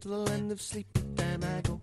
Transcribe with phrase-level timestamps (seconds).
[0.00, 1.80] to the land of sleep, then I go.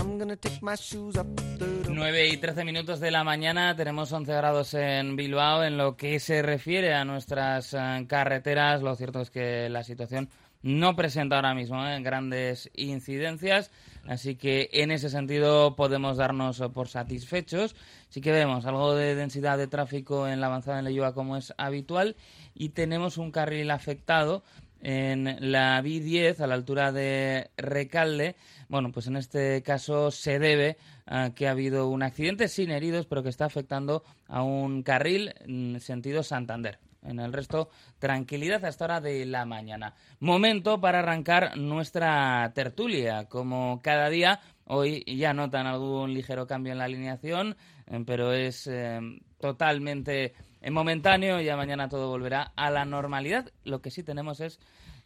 [0.00, 1.26] I'm gonna take my shoes up
[1.58, 5.62] the 9 y 13 minutos de la mañana, tenemos 11 grados en Bilbao.
[5.62, 10.28] En lo que se refiere a nuestras eh, carreteras, lo cierto es que la situación
[10.62, 13.70] no presenta ahora mismo eh, grandes incidencias,
[14.08, 17.76] así que en ese sentido podemos darnos por satisfechos.
[18.08, 21.54] Sí que vemos algo de densidad de tráfico en la avanzada en Leyua como es
[21.58, 22.16] habitual
[22.54, 24.42] y tenemos un carril afectado
[24.80, 28.36] en la B10 a la altura de Recalde.
[28.68, 33.06] Bueno, pues en este caso se debe a que ha habido un accidente sin heridos,
[33.06, 36.78] pero que está afectando a un carril en sentido Santander.
[37.02, 39.94] En el resto, tranquilidad hasta hora de la mañana.
[40.18, 43.24] Momento para arrancar nuestra tertulia.
[43.24, 48.66] Como cada día, hoy ya notan algún ligero cambio en la alineación, eh, pero es
[48.66, 49.00] eh,
[49.40, 51.40] totalmente eh, momentáneo.
[51.40, 53.50] Ya mañana todo volverá a la normalidad.
[53.64, 54.58] Lo que sí tenemos es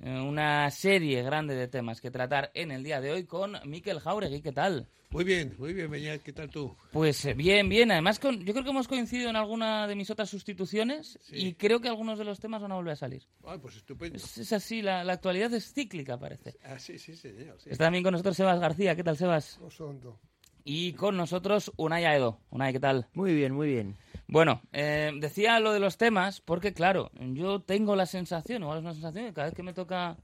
[0.02, 4.00] eh, una serie grande de temas que tratar en el día de hoy con Miquel
[4.00, 4.40] Jauregui.
[4.42, 4.88] ¿Qué tal?
[5.10, 6.74] Muy bien, muy bien, Beñat, ¿qué tal tú?
[6.90, 7.92] Pues eh, bien, bien.
[7.92, 11.36] Además, con, yo creo que hemos coincidido en alguna de mis otras sustituciones Sí.
[11.36, 13.22] y creo que algunos de los temas van a volver a salir.
[13.46, 14.16] Ah, pues estupendo.
[14.16, 16.56] Es, es así, la, la actualidad es cíclica, parece.
[16.64, 17.60] Ah, sí, sí, señor.
[17.60, 17.70] sí.
[17.70, 18.96] Está también con nosotros Sebas García.
[18.96, 19.60] ¿Qué tal, Sebas?
[19.62, 20.18] Osondo.
[20.64, 22.40] Y con nosotros Unai Aedo.
[22.50, 23.06] Unai, ¿qué tal?
[23.12, 23.96] Muy bien, muy bien.
[24.26, 28.84] Bueno, eh, decía lo de los temas porque, claro, yo tengo la sensación, igual es
[28.84, 30.16] una sensación, que cada vez que me toca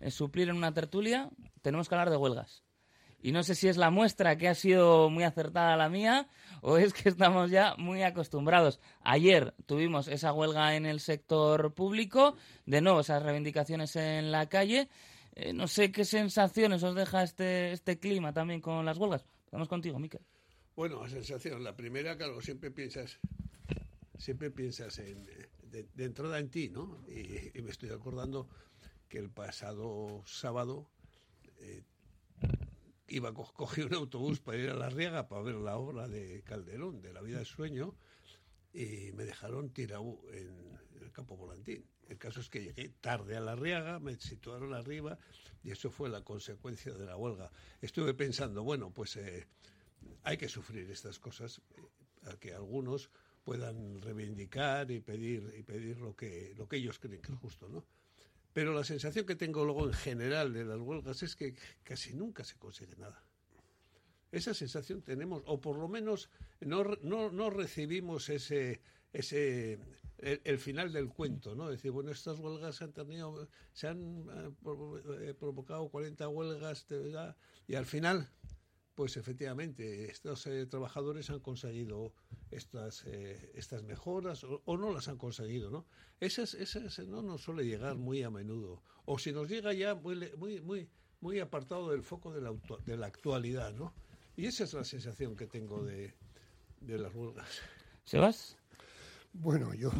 [0.00, 1.30] eh, suplir en una tertulia,
[1.62, 2.64] tenemos que hablar de huelgas.
[3.22, 6.28] Y no sé si es la muestra que ha sido muy acertada la mía
[6.60, 8.80] o es que estamos ya muy acostumbrados.
[9.00, 14.90] Ayer tuvimos esa huelga en el sector público, de nuevo esas reivindicaciones en la calle.
[15.36, 19.24] Eh, no sé qué sensaciones os deja este, este clima también con las huelgas.
[19.46, 20.20] Estamos contigo, Miquel.
[20.76, 23.18] Bueno, la sensación, la primera, claro, siempre piensas,
[24.18, 25.24] siempre piensas en,
[25.70, 27.04] de, entrada en ti, ¿no?
[27.08, 28.48] Y, me estoy acordando
[29.08, 30.88] que el pasado sábado
[31.58, 31.82] eh,
[33.06, 36.08] iba a co- cogí un autobús para ir a La Riega para ver la obra
[36.08, 37.94] de Calderón, de La vida de sueño,
[38.72, 41.84] y me dejaron tirado en el campo volantín.
[42.08, 45.18] El caso es que llegué tarde a La Riaga, me situaron arriba
[45.62, 47.52] y eso fue la consecuencia de la huelga.
[47.80, 49.46] Estuve pensando, bueno, pues eh,
[50.22, 53.10] hay que sufrir estas cosas, eh, a que algunos
[53.44, 57.68] puedan reivindicar y pedir y pedir lo que lo que ellos creen que es justo,
[57.68, 57.84] ¿no?
[58.54, 62.44] Pero la sensación que tengo luego en general de las huelgas es que casi nunca
[62.44, 63.22] se consigue nada.
[64.30, 68.80] Esa sensación tenemos, o por lo menos no, no, no recibimos ese,
[69.12, 69.78] ese
[70.18, 71.68] el, final del cuento, ¿no?
[71.68, 74.50] Decir, bueno, estas huelgas han tenido, se han eh,
[75.20, 77.36] eh, provocado 40 huelgas, verdad,
[77.66, 78.28] y al final,
[78.94, 82.12] pues efectivamente, estos eh, trabajadores han conseguido
[82.50, 85.84] estas, eh, estas mejoras o, o no las han conseguido, ¿no?
[86.20, 88.82] Esas, esas no nos suele llegar muy a menudo.
[89.04, 90.88] O si nos llega ya muy, muy, muy,
[91.20, 92.52] muy apartado del foco de la,
[92.86, 93.92] de la actualidad, ¿no?
[94.36, 96.14] Y esa es la sensación que tengo de,
[96.80, 97.48] de las huelgas.
[98.04, 98.56] ¿Sebas?
[99.32, 99.90] Bueno, yo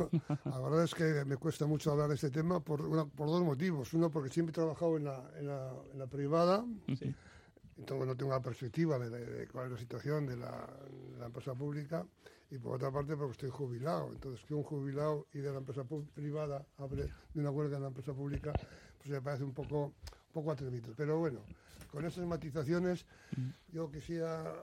[0.45, 3.43] la verdad es que me cuesta mucho hablar de este tema por, una- por dos
[3.43, 3.93] motivos.
[3.93, 6.65] Uno, porque siempre he trabajado en la, en la, en la privada,
[6.97, 7.13] Sí.
[7.77, 10.69] Entonces no tengo la perspectiva de, cuál es la situación de la,
[11.25, 12.07] empresa pública.
[12.51, 14.13] Y por otra parte, porque estoy jubilado.
[14.13, 15.83] Entonces, que un jubilado y de la empresa
[16.15, 18.53] privada hable de una huelga en la empresa pública,
[18.99, 20.93] pues me parece un poco, un poco atrevido.
[20.97, 21.41] Pero bueno,
[21.91, 23.07] con estas matizaciones,
[23.73, 24.55] yo quisiera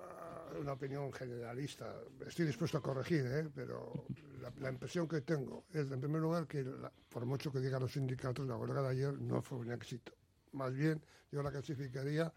[0.60, 1.94] una opinión generalista.
[2.26, 3.50] Estoy dispuesto a corregir, ¿eh?
[3.54, 4.06] pero
[4.40, 7.82] la, la impresión que tengo es, en primer lugar, que la- por mucho que digan
[7.82, 10.14] los sindicatos, la huelga de ayer no fue un éxito.
[10.54, 11.02] Más bien,
[11.32, 12.32] yo la clasificaría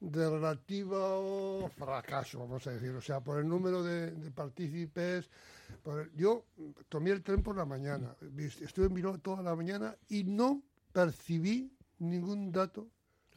[0.00, 2.90] de relativo fracaso, vamos a decir.
[2.90, 5.28] O sea, por el número de, de partícipes.
[5.82, 6.44] por el- yo
[6.88, 8.14] tomé el tren por la mañana.
[8.20, 10.62] vis- Estuve en Bilbao toda la mañana y no
[10.92, 12.88] percibí ningún dato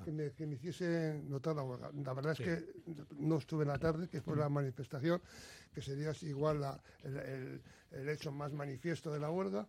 [0.04, 1.90] que me, que me hiciese notar la huelga.
[1.94, 2.44] La verdad Sí.
[2.44, 2.74] es que
[3.18, 5.22] no estuve en la tarde, que fue la manifestación,
[5.74, 7.62] que sería igual la- el, el-
[7.92, 9.66] el hecho más manifiesto de la huelga.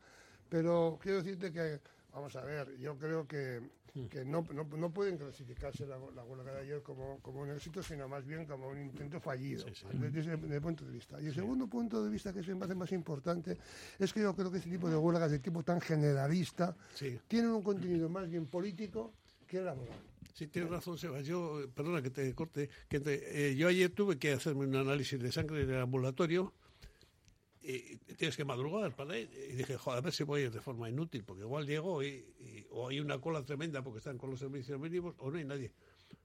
[0.48, 1.80] Pero quiero decirte que,
[2.16, 3.60] vamos a ver, yo creo que,
[4.08, 7.82] que no, no, no pueden clasificarse la, la huelga de ayer como, como un éxito,
[7.82, 9.86] sino más bien como un intento fallido, Sí, sí.
[9.92, 11.20] desde ese punto de vista.
[11.20, 13.58] Y el segundo punto de vista que se me hace más importante
[13.98, 16.74] es que yo creo que este tipo de huelgas de tipo tan generalista
[17.28, 19.12] tienen un contenido más bien político
[19.46, 19.98] que laboral.
[20.32, 21.24] sí, tienes razón, Sebas.
[21.26, 25.20] Yo, perdona que te corte, que te- eh, yo ayer tuve que hacerme un análisis
[25.20, 26.52] de sangre en el ambulatorio
[27.68, 29.30] y tienes que madrugar para ir.
[29.50, 32.02] Y dije, joder, a ver si voy a ir de forma inútil, porque igual llego
[32.02, 35.38] y, y- o hay una cola tremenda porque están con los servicios mínimos o no
[35.38, 35.72] hay nadie.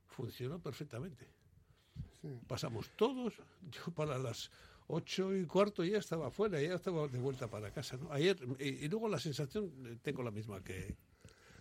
[0.08, 1.28] Funcionó perfectamente.
[2.22, 2.28] Sí.
[2.48, 3.34] Pasamos todos,
[3.72, 4.52] yo para las
[4.88, 7.98] ocho y cuarto ya estaba afuera, ya estaba de vuelta para casa.
[7.98, 8.12] ¿no?
[8.12, 10.96] Ayer, y, y luego la sensación, eh, tengo la misma que,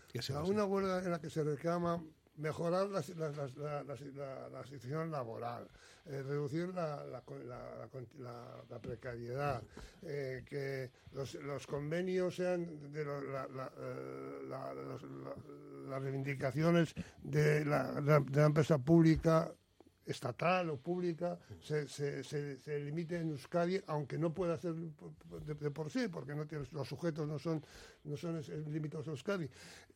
[0.08, 0.50] que sea, Sebas.
[0.50, 2.02] una huelga en la que se reclama
[2.36, 5.68] mejorar la, situación laboral,
[6.06, 7.04] eh, reducir la,
[8.80, 9.62] precariedad,
[10.02, 13.48] eh, que los, convenios sean de eh, los- la-
[15.88, 19.52] las reivindicaciones de la, de la- empresa pública
[20.06, 25.70] estatal o pública se, se, se, se limite en Euskadi, aunque no pueda ser de,
[25.70, 27.62] por sí, porque no tienes, los sujetos no son,
[28.04, 28.40] no son
[28.72, 29.48] limitados a Euskadi.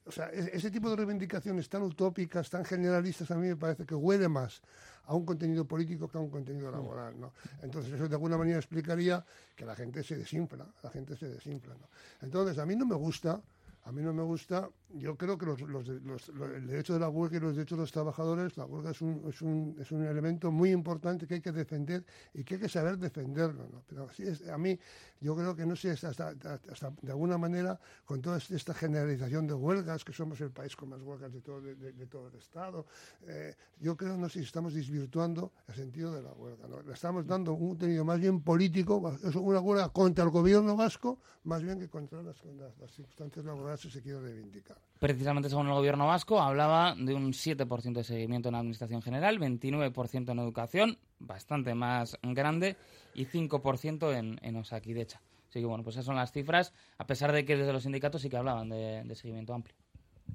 [0.07, 3.95] O sea, ese tipo de reivindicaciones tan utópicas, tan generalistas, a mí me parece que
[3.95, 4.61] huele más
[5.07, 7.33] a un contenido político que a un contenido laboral, ¿no?
[7.63, 9.25] Entonces eso de alguna manera explicaría
[9.57, 11.89] que la gente se desinfla, la gente se desinfla, ¿no?
[12.21, 13.41] Entonces a mí no me gusta,
[13.87, 15.89] a mí no me gusta, yo creo que los, los,
[16.31, 19.23] el derecho de la huelga y los derechos de los trabajadores, la huelga es un,
[19.29, 22.03] es, un, es un elemento muy importante que hay que defender
[22.33, 23.83] y que hay que saber defenderlo.
[23.87, 24.79] Pero sí es, a mí,
[25.21, 29.53] yo creo que no sé, hasta, hasta- de alguna manera, con toda esta generalización de
[29.53, 32.87] huelgas, que somos el país con más huelgas de todo, de, todo el Estado,
[33.27, 36.67] eh, yo creo, no sé si estamos desvirtuando el sentido de la huelga.
[36.69, 36.81] ¿no?
[36.81, 41.19] Le estamos dando un contenido más bien político, es una huelga contra el gobierno vasco,
[41.45, 42.43] más bien que contra las-
[42.81, 44.77] las circunstancias laborales que se quiere reivindicar.
[44.99, 49.39] Precisamente según el gobierno vasco, hablaba de un 7% de seguimiento en la administración general,
[49.39, 52.77] 29% en educación, bastante más grande,
[53.15, 55.21] y 5% en, en Osakidecha.
[55.49, 58.23] Así que bueno, pues esas son las cifras, a pesar de que desde los sindicatos
[58.23, 59.77] sí que hablaban de, de seguimiento amplio.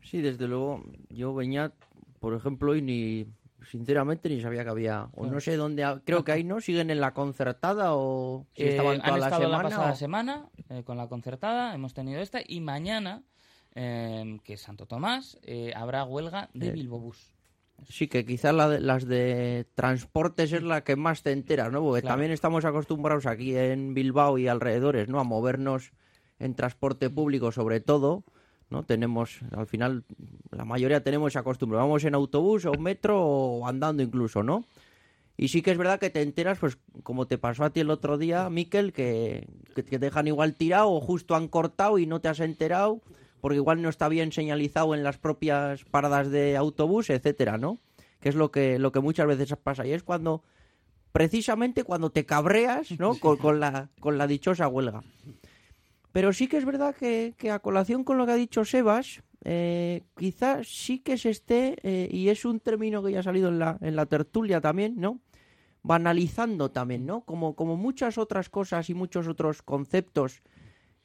[0.04, 1.74] Sí, desde luego, yo venía,
[2.20, 3.26] por ejemplo, y ni,
[3.70, 7.00] sinceramente, ni sabía que había, o no sé dónde, creo que ahí no, siguen en
[7.02, 9.64] la concertada o si Eh, estaban toda han la estado semana.
[9.64, 13.24] la pasada o- semana eh, con la concertada, hemos tenido esta, y mañana,
[13.76, 17.34] eh, que es Santo Tomás, eh, habrá huelga de Bilbo Bus.
[17.88, 21.82] Sí, que quizás la de- las de transportes es la que más te enteras, ¿no?
[21.82, 22.14] Porque Claro.
[22.16, 25.20] también estamos acostumbrados aquí en Bilbao y alrededores, ¿no?
[25.20, 25.92] A movernos
[26.40, 28.24] en transporte público sobre todo,
[28.70, 28.84] ¿no?
[28.84, 30.04] Tenemos, al final,
[30.52, 31.78] la mayoría tenemos esa costumbre.
[31.78, 34.66] Vamos en autobús o metro o andando incluso, ¿no?
[35.38, 37.90] Y sí que es verdad que te enteras, pues como te pasó a ti el
[37.90, 42.20] otro día, Miquel, que, que te dejan igual tirado o justo han cortado y no
[42.20, 43.02] te has enterado,
[43.40, 47.80] porque igual no está bien señalizado en las propias paradas de autobús, etcétera, ¿no?
[48.20, 49.88] Que es lo que, lo que muchas veces pasa.
[49.88, 50.44] Y es cuando,
[51.14, 53.16] precisamente cuando te cabreas, ¿no?
[53.20, 55.04] Con, con la, con la dichosa huelga.
[56.12, 59.22] Pero sí que es verdad que, que a colación con lo que ha dicho Sebas,
[59.46, 63.50] eh, quizás sí que se esté, eh, y es un término que ya ha salido
[63.50, 65.20] en la, en la tertulia también, ¿no?
[65.84, 67.22] Banalizando también, ¿no?
[67.22, 70.42] Como, como muchas otras cosas y muchos otros conceptos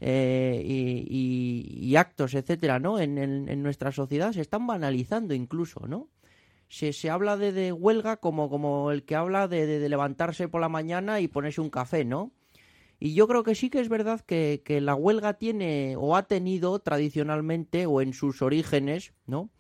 [0.01, 2.99] eh, y, actos, etcétera, ¿no?
[3.01, 6.09] En, en- en nuestra sociedad se están banalizando incluso, ¿no?
[6.69, 10.49] Se, se habla de, de huelga como, como el que habla de, de- de levantarse
[10.49, 12.33] por la mañana y ponerse un café, ¿no?
[12.99, 16.25] Y yo creo que sí que es verdad que, que la huelga tiene o ha
[16.25, 19.51] tenido tradicionalmente o en sus orígenes, ¿no?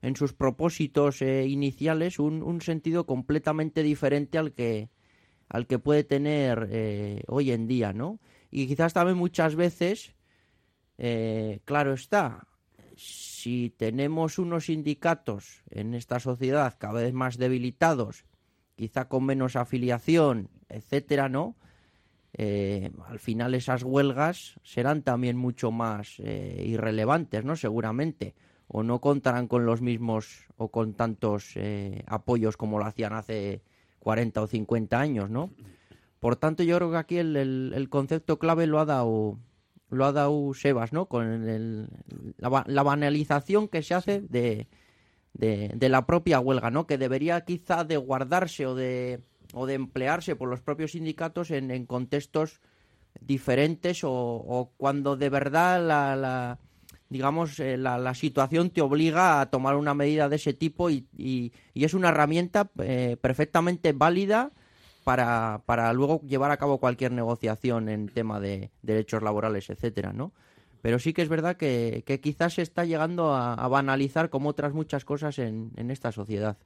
[0.00, 4.90] En sus propósitos eh, iniciales un, un sentido completamente diferente al que,
[5.48, 8.20] al que puede tener eh, hoy en día, ¿no?
[8.50, 10.14] Y quizás también muchas veces,
[10.98, 12.46] eh, claro está,
[12.96, 18.24] si tenemos unos sindicatos en esta sociedad cada vez más debilitados,
[18.76, 21.56] quizá con menos afiliación, etcétera, ¿no?
[22.34, 27.56] Eh, al final esas huelgas serán también mucho más eh, irrelevantes, ¿no?
[27.56, 28.34] Seguramente.
[28.66, 33.62] O no contarán con los mismos o con tantos eh, apoyos como lo hacían hace
[34.00, 35.50] 40 o 50 años, ¿no?
[36.20, 39.38] Por tanto, yo creo que aquí el, concepto clave lo ha dado
[39.90, 41.06] lo ha dado Sebas, ¿no?
[41.06, 41.88] Con
[42.36, 44.66] la banalización que se hace de,
[45.32, 46.86] de, de la propia huelga, ¿no?
[46.86, 49.22] Que debería quizá de guardarse o de,
[49.54, 52.60] o de emplearse por los propios sindicatos en, en contextos
[53.20, 56.58] diferentes o, cuando de verdad la, la-
[57.08, 61.06] digamos eh, la, la situación te obliga a tomar una medida de ese tipo y,
[61.74, 64.52] es una herramienta eh, perfectamente válida
[65.04, 70.32] para, para luego llevar a cabo cualquier negociación en tema de derechos laborales, etcétera, ¿no?
[70.82, 74.50] Pero sí que es verdad que, que quizás se está llegando a, a banalizar como
[74.50, 76.58] otras muchas cosas en, en esta sociedad.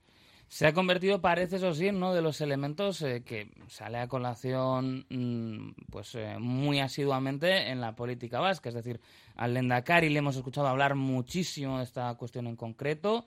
[0.53, 4.07] Se ha convertido, parece eso sí, en uno de los elementos eh, que sale a
[4.07, 8.69] colación mm, pues eh, muy asiduamente en la política vasca.
[8.69, 9.01] Es decir,
[9.35, 13.25] al Lendakari le hemos escuchado hablar muchísimo de esta cuestión en concreto.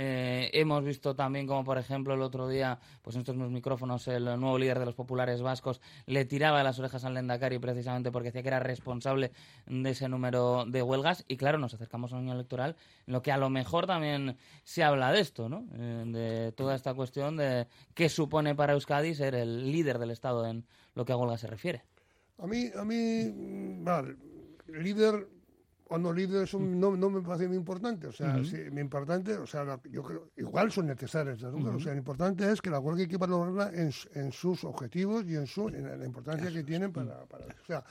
[0.00, 4.26] Eh, hemos visto también como, por ejemplo, el otro día, pues en estos micrófonos, el
[4.26, 8.42] nuevo líder de los populares vascos le tiraba las orejas al Lendakari precisamente porque decía
[8.42, 9.32] que era responsable
[9.66, 11.24] de ese número de huelgas.
[11.26, 12.76] Y claro, nos acercamos a un año electoral
[13.08, 15.66] en lo que a lo mejor también se habla de esto, ¿no?
[15.74, 20.46] Eh, de toda esta cuestión de qué supone para Euskadi ser el líder del Estado
[20.46, 20.64] en
[20.94, 21.82] lo que a huelga se refiere.
[22.38, 24.14] A mí, a mí, mm, vale,
[24.68, 25.26] líder,
[25.90, 28.06] o no líderes son- no, no me parece muy importante.
[28.06, 31.62] O sea, sí, muy importante, o sea, la- yo creo, igual son necesarias las dos,
[31.76, 35.24] O sea, lo importante es que la huelga hay que valorarla en, en sus objetivos
[35.26, 37.46] y en, su, en la, la importancia que tienen para, para.
[37.46, 37.82] O sea,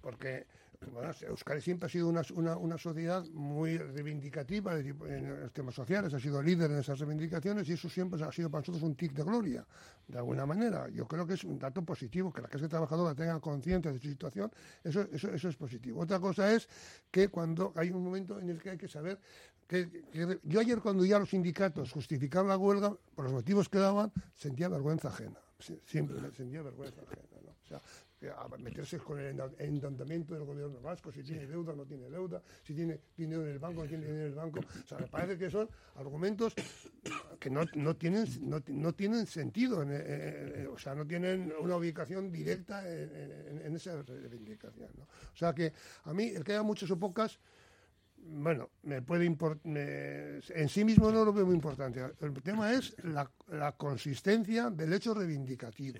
[0.00, 0.46] porque.
[0.92, 6.12] Bueno, Euskadi siempre ha sido una, una, una sociedad muy reivindicativa en los temas sociales,
[6.14, 9.12] ha sido líder en esas reivindicaciones y eso siempre ha sido para nosotros un tic
[9.12, 9.66] de gloria,
[10.06, 10.88] de alguna manera.
[10.90, 14.08] Yo creo que es un dato positivo, que la clase trabajadora tenga conciencia de su
[14.08, 14.52] situación,
[14.82, 16.00] eso, eso, eso es positivo.
[16.00, 16.68] Otra cosa es
[17.10, 19.18] que cuando hay un momento en el que hay que saber
[19.66, 20.04] que,
[20.42, 24.68] yo ayer cuando ya los sindicatos justificaban la huelga por los motivos que daban, sentía
[24.68, 27.22] vergüenza ajena, Sie- siempre sentía vergüenza ajena.
[28.30, 32.42] A meterse con el endeudamiento del gobierno vasco, si tiene deuda o no tiene deuda,
[32.62, 34.60] si tiene dinero en el banco o no tiene dinero en el banco.
[34.60, 36.54] O sea, me parece que son argumentos
[37.38, 41.52] que no, no, tienen, no, no tienen sentido, en- en- en- o sea, no tienen
[41.60, 44.88] una ubicación directa en, esa reivindicación.
[44.96, 45.04] ¿no?
[45.04, 45.72] O sea que
[46.04, 47.38] a mí, el que haya muchas o pocas,
[48.26, 49.28] bueno, me puede
[49.64, 52.00] me- en sí mismo no lo veo muy importante.
[52.20, 55.98] El tema es la, la consistencia del hecho reivindicativo.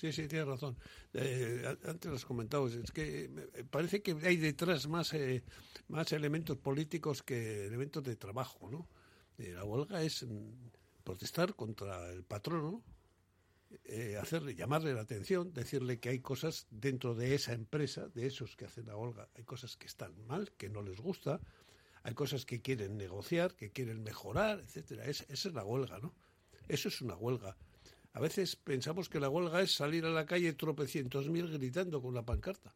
[0.00, 0.78] Sí, sí, tienes razón.
[1.12, 5.42] Eh, antes lo has comentado, es que me parece que hay detrás más, eh,
[5.88, 8.88] más elementos políticos que elementos de trabajo, ¿no?
[9.36, 10.70] Eh, la huelga es mm,
[11.04, 12.82] protestar contra el patrono,
[13.84, 18.56] eh, hacerle, llamarle la atención, decirle que hay cosas dentro de esa empresa, de esos
[18.56, 21.40] que hacen la huelga, hay cosas que están mal, que no les gusta,
[22.04, 25.04] hay cosas que quieren negociar, que quieren mejorar, etcétera.
[25.04, 26.14] Es- esa es la huelga, ¿no?
[26.68, 27.54] Eso es una huelga.
[28.12, 32.14] A veces pensamos que la huelga es salir a la calle tropecientos mil gritando con
[32.14, 32.74] la pancarta.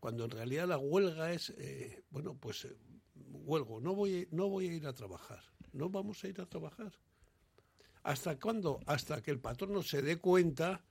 [0.00, 2.76] Cuando en realidad la huelga es, eh, bueno, pues eh,
[3.14, 6.92] huelgo, no voy, no voy a ir a trabajar, no vamos a ir a trabajar.
[8.02, 8.80] ¿Hasta cuándo?
[8.86, 10.82] Hasta que el patrono se dé cuenta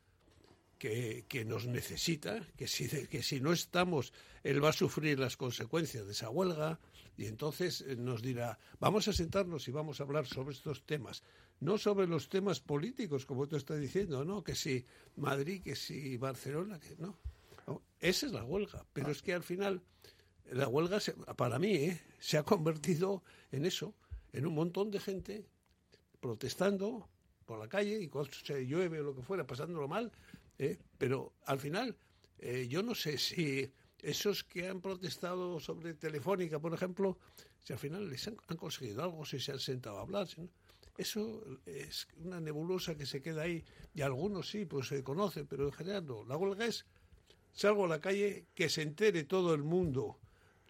[0.79, 5.37] que, que nos necesita, que si, que si no estamos, él va a sufrir las
[5.37, 6.79] consecuencias de esa huelga
[7.15, 11.21] y entonces eh, nos dirá, vamos a sentarnos y vamos a hablar sobre estos temas,
[11.63, 14.43] no sobre los temas políticos, como tú estás diciendo, ¿no?
[14.43, 17.17] Que si Madrid, que si Barcelona, que no.
[17.99, 19.81] Esa es la huelga, pero es que al final
[20.51, 22.01] la huelga, se- para mí, ¿eh?
[22.19, 23.93] se ha convertido en eso,
[24.33, 25.45] en un montón de gente
[26.19, 27.07] protestando
[27.45, 30.11] por la calle y cuando se llueve o lo que fuera, pasándolo mal,
[30.59, 30.77] ¿eh?
[30.97, 31.95] pero al final
[32.39, 37.17] eh, yo no sé si esos que han protestado sobre Telefónica, por ejemplo,
[37.63, 40.27] si al final les han, conseguido algo, si se han sentado a hablar.
[40.37, 40.49] no.
[40.97, 43.63] Eso es una nebulosa que se queda ahí
[43.95, 46.23] y algunos sí, pues se conocen, pero en general no.
[46.25, 46.85] La huelga es
[47.51, 50.19] salgo a la calle, que se entere todo el mundo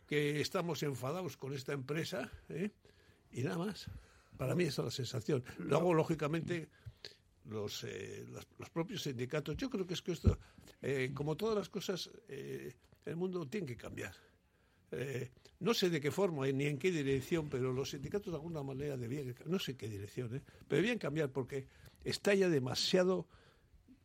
[0.08, 2.72] que estamos enfadados con esta empresa ¿eh?
[3.32, 3.89] y nada más.
[4.38, 5.44] Para mí esa es la sensación.
[5.60, 6.70] Luego, lógicamente,
[7.46, 10.38] los, eh, los, los propios sindicatos, yo creo que es que esto,
[10.82, 12.74] eh, como todas las cosas, eh,
[13.06, 14.13] el mundo tiene que cambiar.
[14.93, 18.63] Eh, no sé de qué forma ni en qué dirección, pero los sindicatos de alguna
[18.63, 20.41] manera debían, no sé qué dirección, ¿eh?
[20.67, 21.67] pero debían cambiar porque
[22.03, 23.27] está ya demasiado,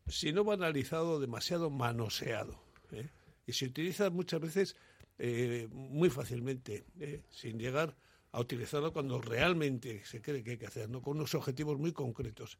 [0.06, 2.62] si no banalizado, demasiado manoseado.
[2.92, 3.08] ¿eh?
[3.46, 4.76] Y se utiliza muchas veces
[5.20, 7.22] eh, muy fácilmente, ¿eh?
[7.30, 7.96] sin llegar
[8.30, 12.56] a utilizarlo cuando realmente se cree que hay que hacerlo, con unos objetivos muy concretos.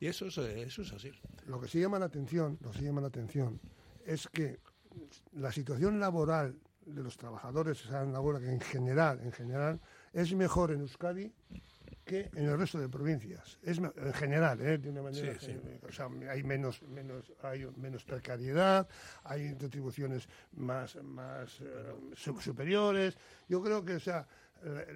[0.00, 1.10] Y eso es, eh, eso es así.
[1.46, 3.58] Lo que sí llama la atención, lo que sí llama la atención
[4.04, 4.58] es que
[5.32, 9.80] la situación laboral de los trabajadores, en la huelga en general, en general,
[10.12, 11.32] es mejor en Euskadi
[12.04, 13.58] que en el resto de provincias.
[13.62, 14.76] Es en general, ¿eh?
[14.78, 15.52] de una manera, Sí, sí.
[15.52, 18.86] gen- o sea, hay menos, menos, hay menos precariedad,
[19.24, 21.64] hay retribuciones más, más eh,
[22.14, 23.16] su- superiores.
[23.48, 24.26] Yo creo que, o sea,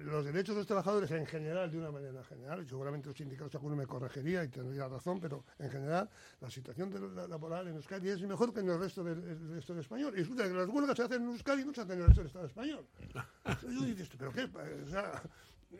[0.03, 3.75] los derechos de los trabajadores en general, de una manera general, seguramente los sindicatos alguno
[3.75, 6.09] me corregiría y tendría razón, pero en general
[6.41, 9.49] la situación de la- laboral en Euskadi es mejor que en el resto del, el
[9.51, 10.13] resto del español.
[10.15, 12.07] Y resulta que las huelgas se hacen en Euskadi y no se hacen en el
[12.07, 12.85] resto del Estado español.
[13.63, 14.43] Yo dices, ¿pero qué?
[14.43, 15.21] O sea,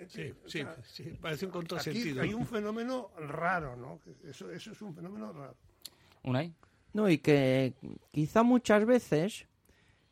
[0.08, 2.22] Sí, o sí, sea, sí, parece un Aquí contrasentido.
[2.22, 4.00] hay un fenómeno raro, ¿no?
[4.24, 5.56] Eso, eso es un fenómeno raro.
[6.24, 6.54] Unai.
[6.94, 7.74] No, y que
[8.12, 9.48] quizá muchas veces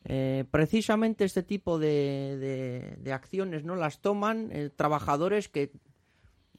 [0.10, 5.72] eh, precisamente este tipo de, de- acciones no las toman eh, trabajadores que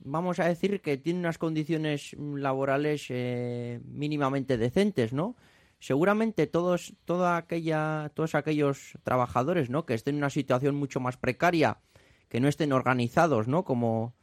[0.01, 5.35] vamos a decir que tienen unas condiciones laborales eh, mínimamente decentes, ¿no?
[5.81, 9.87] Seguramente todos, toda aquella, todos aquellos trabajadores, ¿no?
[9.87, 11.79] Que estén en una situación mucho más precaria,
[12.29, 13.65] que no estén organizados, ¿no?
[13.65, 14.15] Como,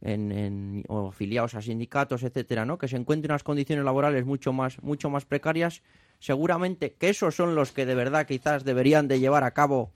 [0.00, 2.78] en, en- o afiliados a sindicatos, etcétera, ¿no?
[2.78, 5.82] Que se encuentren unas condiciones laborales mucho más, mucho más precarias,
[6.20, 9.90] seguramente que esos son los que de verdad quizás deberían de llevar a cabo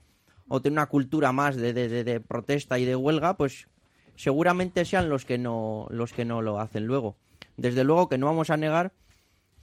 [0.47, 3.67] o tener una cultura más de, de- de- de protesta y de huelga, pues
[4.15, 7.15] seguramente sean los que no, los que no lo hacen luego.
[7.57, 8.91] Desde luego que no vamos a negar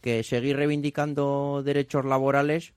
[0.01, 2.75] que seguir reivindicando derechos laborales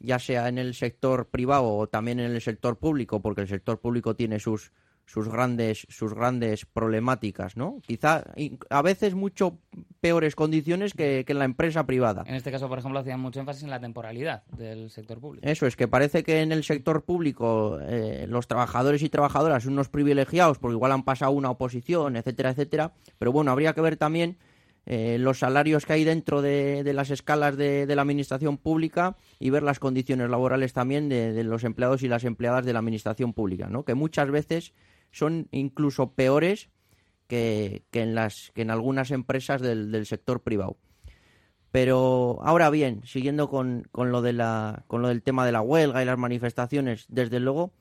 [0.00, 3.78] ya sea en el sector privado o también en el sector público, porque el sector
[3.80, 4.72] público tiene sus
[5.06, 7.80] sus grandes sus grandes problemáticas, ¿no?
[7.86, 8.24] Quizá
[8.70, 9.58] a veces mucho
[10.00, 12.24] peores condiciones que, que en la empresa privada.
[12.26, 15.46] En este caso, por ejemplo, hacían mucho énfasis en la temporalidad del sector público.
[15.46, 19.74] Eso es que parece que en el sector público eh, los trabajadores y trabajadoras son
[19.74, 22.92] unos privilegiados porque igual han pasado una oposición, etcétera, etcétera.
[23.18, 24.38] Pero bueno, habría que ver también
[24.86, 29.16] eh, los salarios que hay dentro de, de las escalas de, de la administración pública
[29.38, 32.80] y ver las condiciones laborales también de, de los empleados y las empleadas de la
[32.80, 33.84] administración pública, ¿no?
[33.84, 34.74] Que muchas veces
[35.10, 36.68] son incluso peores
[37.26, 40.76] que, que en las que en algunas empresas del, del sector privado.
[41.70, 45.60] Pero ahora bien, siguiendo con, con lo de la, con lo del tema de la
[45.60, 47.72] huelga y las manifestaciones, desde luego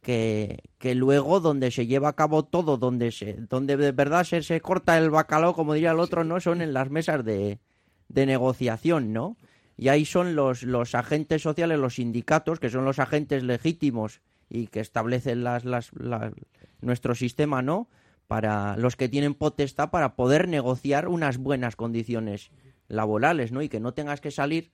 [0.00, 4.42] que, que luego donde se lleva a cabo todo, donde se, donde de verdad se,
[4.42, 7.60] se corta el bacalao, como diría el otro, no son en las mesas de,
[8.08, 9.36] de negociación, ¿no?
[9.76, 14.20] Y ahí son los, los agentes sociales, los sindicatos, que son los agentes legítimos
[14.54, 16.32] y que establecen las, las, la-
[16.80, 17.88] nuestro sistema, ¿no?
[18.26, 22.50] Para los que tienen potestad para poder negociar unas buenas condiciones
[22.88, 23.62] laborales, ¿no?
[23.62, 24.70] Y que no tengas que salir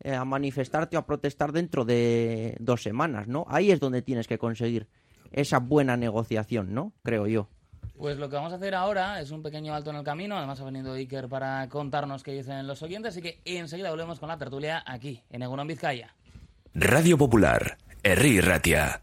[0.00, 3.44] eh, a manifestarte o a protestar dentro de dos semanas, ¿no?
[3.48, 4.88] Ahí es donde tienes que conseguir
[5.30, 6.92] esa buena negociación, ¿no?
[7.04, 7.48] Creo yo.
[7.96, 10.36] Pues lo que vamos a hacer ahora es un pequeño alto en el camino.
[10.36, 13.12] Además ha venido Iker para contarnos qué dicen los oyentes.
[13.12, 16.14] Así que enseguida volvemos con la tertulia aquí, en Egunon Vizcaya.
[16.74, 19.02] Radio Popular, Herri Ratia.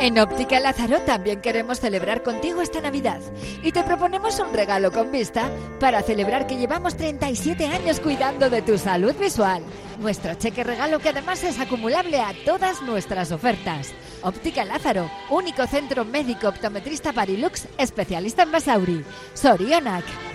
[0.00, 3.20] En Óptica Lázaro también queremos celebrar contigo esta Navidad
[3.62, 8.62] y te proponemos un regalo con vista para celebrar que llevamos 37 años cuidando de
[8.62, 9.62] tu salud visual.
[9.98, 13.92] Nuestro cheque regalo que además es acumulable a todas nuestras ofertas.
[14.22, 19.04] Óptica Lázaro, único centro médico optometrista Barilux, especialista en Basauri.
[19.34, 20.29] Sorionac.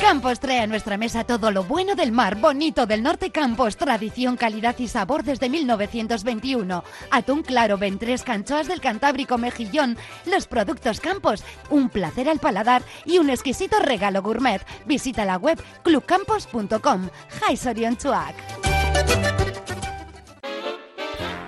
[0.00, 4.36] Campos trae a nuestra mesa todo lo bueno del mar bonito del norte Campos, tradición,
[4.36, 6.82] calidad y sabor desde 1921.
[7.10, 13.18] Atún claro, ventres, canchoas del Cantábrico, mejillón, los productos Campos, un placer al paladar y
[13.18, 14.62] un exquisito regalo gourmet.
[14.86, 17.08] Visita la web clubcampos.com.
[17.98, 19.39] Chuac.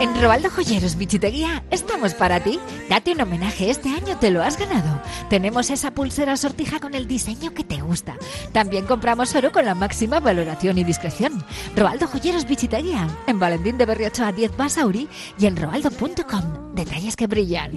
[0.00, 2.58] En Robaldo Joyeros Bichiteguía estamos para ti.
[2.90, 5.00] Date un homenaje, este año te lo has ganado.
[5.30, 8.16] Tenemos esa pulsera sortija con el diseño que te gusta.
[8.52, 11.44] También compramos oro con la máxima valoración y discreción.
[11.74, 15.08] Robaldo Joyeros Bichiteguía, en Valentín de Berriocho a 10 Basauri
[15.38, 16.74] y en robaldo.com.
[16.74, 17.72] Detalles que brillan.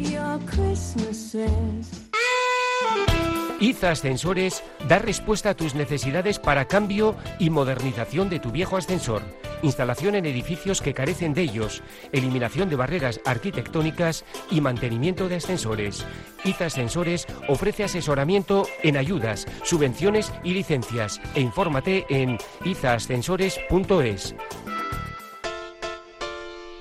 [3.59, 9.23] IZA Ascensores da respuesta a tus necesidades para cambio y modernización de tu viejo ascensor,
[9.61, 16.05] instalación en edificios que carecen de ellos, eliminación de barreras arquitectónicas y mantenimiento de ascensores.
[16.43, 24.35] IZA Ascensores ofrece asesoramiento en ayudas, subvenciones y licencias e infórmate en izaascensores.es.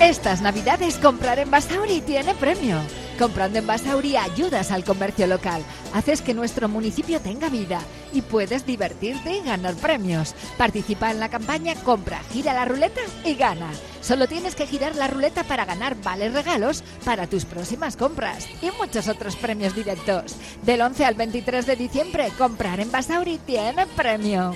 [0.00, 2.78] Estas navidades comprar en Basauri tiene premio.
[3.18, 5.60] Comprando en Basauri ayudas al comercio local,
[5.92, 7.80] haces que nuestro municipio tenga vida
[8.12, 10.36] y puedes divertirte y ganar premios.
[10.56, 13.70] Participa en la campaña Compra, gira la ruleta y gana.
[14.00, 18.70] Solo tienes que girar la ruleta para ganar vales regalos para tus próximas compras y
[18.78, 20.36] muchos otros premios directos.
[20.62, 24.54] Del 11 al 23 de diciembre, comprar en Basauri tiene premio.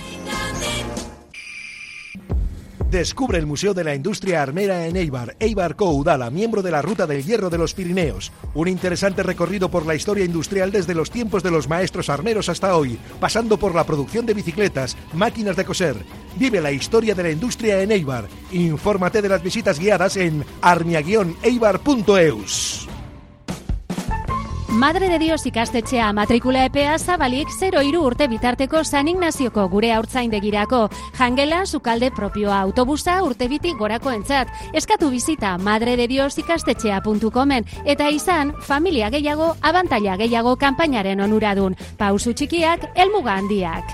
[2.92, 7.07] Descubre el Museo de la Industria Armera en Eibar, Eibar Coudala, miembro de la Ruta
[7.07, 8.31] del Hierro de los Pirineos.
[8.52, 12.76] Un interesante recorrido por la historia industrial desde los tiempos de los maestros armeros hasta
[12.76, 15.96] hoy, pasando por la producción de bicicletas, máquinas de coser.
[16.37, 18.28] Vive la historia de la industria en Eibar.
[18.50, 22.91] Infórmate de las visitas guiadas en armia-eibar.eus.
[24.72, 30.88] Madre de Dios ikastetxea matrikula epea zabalik 0 iru urte bitarteko San Ignazioko gure haurtzaindegirako.
[31.18, 34.48] Jangela, sukalde propioa autobusa urte biti gorako entzat.
[34.72, 41.76] Eskatu bizita madredediosikastetxea.comen eta izan familia gehiago, abantaila gehiago kanpainaren onuradun.
[41.98, 43.85] Pausu txikiak, elmuga handiak.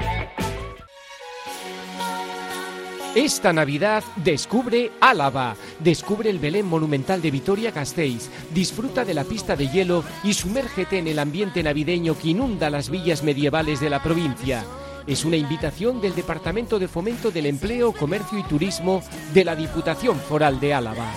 [3.14, 9.68] Esta Navidad descubre Álava, descubre el Belén monumental de Vitoria-Gasteiz, disfruta de la pista de
[9.68, 14.62] hielo y sumérgete en el ambiente navideño que inunda las villas medievales de la provincia.
[15.06, 20.18] Es una invitación del Departamento de Fomento del Empleo, Comercio y Turismo de la Diputación
[20.18, 21.10] Foral de Álava.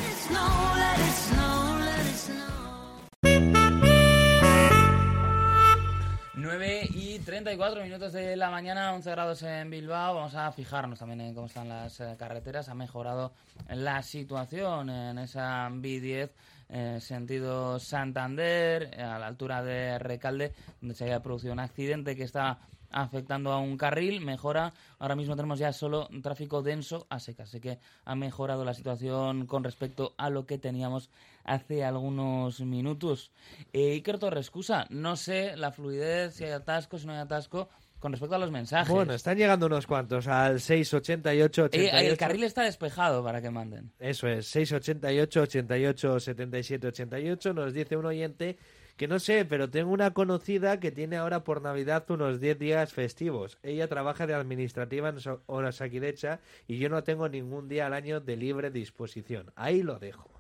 [7.32, 10.16] 9 y 34 minutos de la mañana, 11 grados en Bilbao.
[10.16, 12.68] Vamos a fijarnos también en cómo están las eh, carreteras.
[12.68, 13.32] Ha mejorado
[13.70, 16.30] la situación en esa B10
[16.68, 22.18] eh, sentido Santander, eh, a la altura de Recalde, donde se había producido un accidente
[22.18, 22.60] que está
[22.92, 24.74] afectando a un carril, mejora.
[25.00, 29.48] Ahora mismo tenemos ya solo tráfico denso a secas, así que ha mejorado la situación
[29.48, 31.10] con respecto a lo que teníamos
[31.44, 33.32] hace algunos minutos.
[33.74, 37.70] Eh, Iker Torres, excusa, no sé la fluidez, si hay atasco, si no hay atasco,
[38.00, 38.92] con respecto a los mensajes.
[38.94, 41.98] Bueno, están llegando unos cuantos al 688 Eh, 88.
[42.12, 43.92] el carril está despejado para que manden.
[44.00, 47.54] Eso es, 688 88 77 88.
[47.54, 48.58] Nos dice un oyente
[48.98, 52.92] que no sé, pero tengo una conocida que tiene ahora por Navidad unos 10 días
[52.94, 53.58] festivos.
[53.64, 58.36] Ella trabaja de administrativa en Orasakidecha y yo no tengo ningún día al año de
[58.36, 59.52] libre disposición.
[59.56, 60.31] Ahí lo dejo.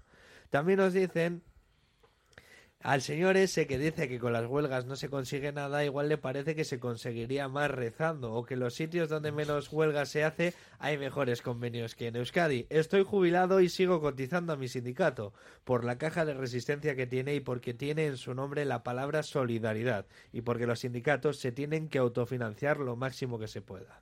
[0.51, 1.41] También nos dicen
[2.81, 6.17] al señor ese que dice que con las huelgas no se consigue nada, igual le
[6.17, 10.53] parece que se conseguiría más rezando o que los sitios donde menos huelgas se hace
[10.79, 12.65] hay mejores convenios que en Euskadi.
[12.69, 15.33] Estoy jubilado y sigo cotizando a mi sindicato
[15.63, 19.23] por la caja de resistencia que tiene y porque tiene en su nombre la palabra
[19.23, 24.01] solidaridad y porque los sindicatos se tienen que autofinanciar lo máximo que se pueda.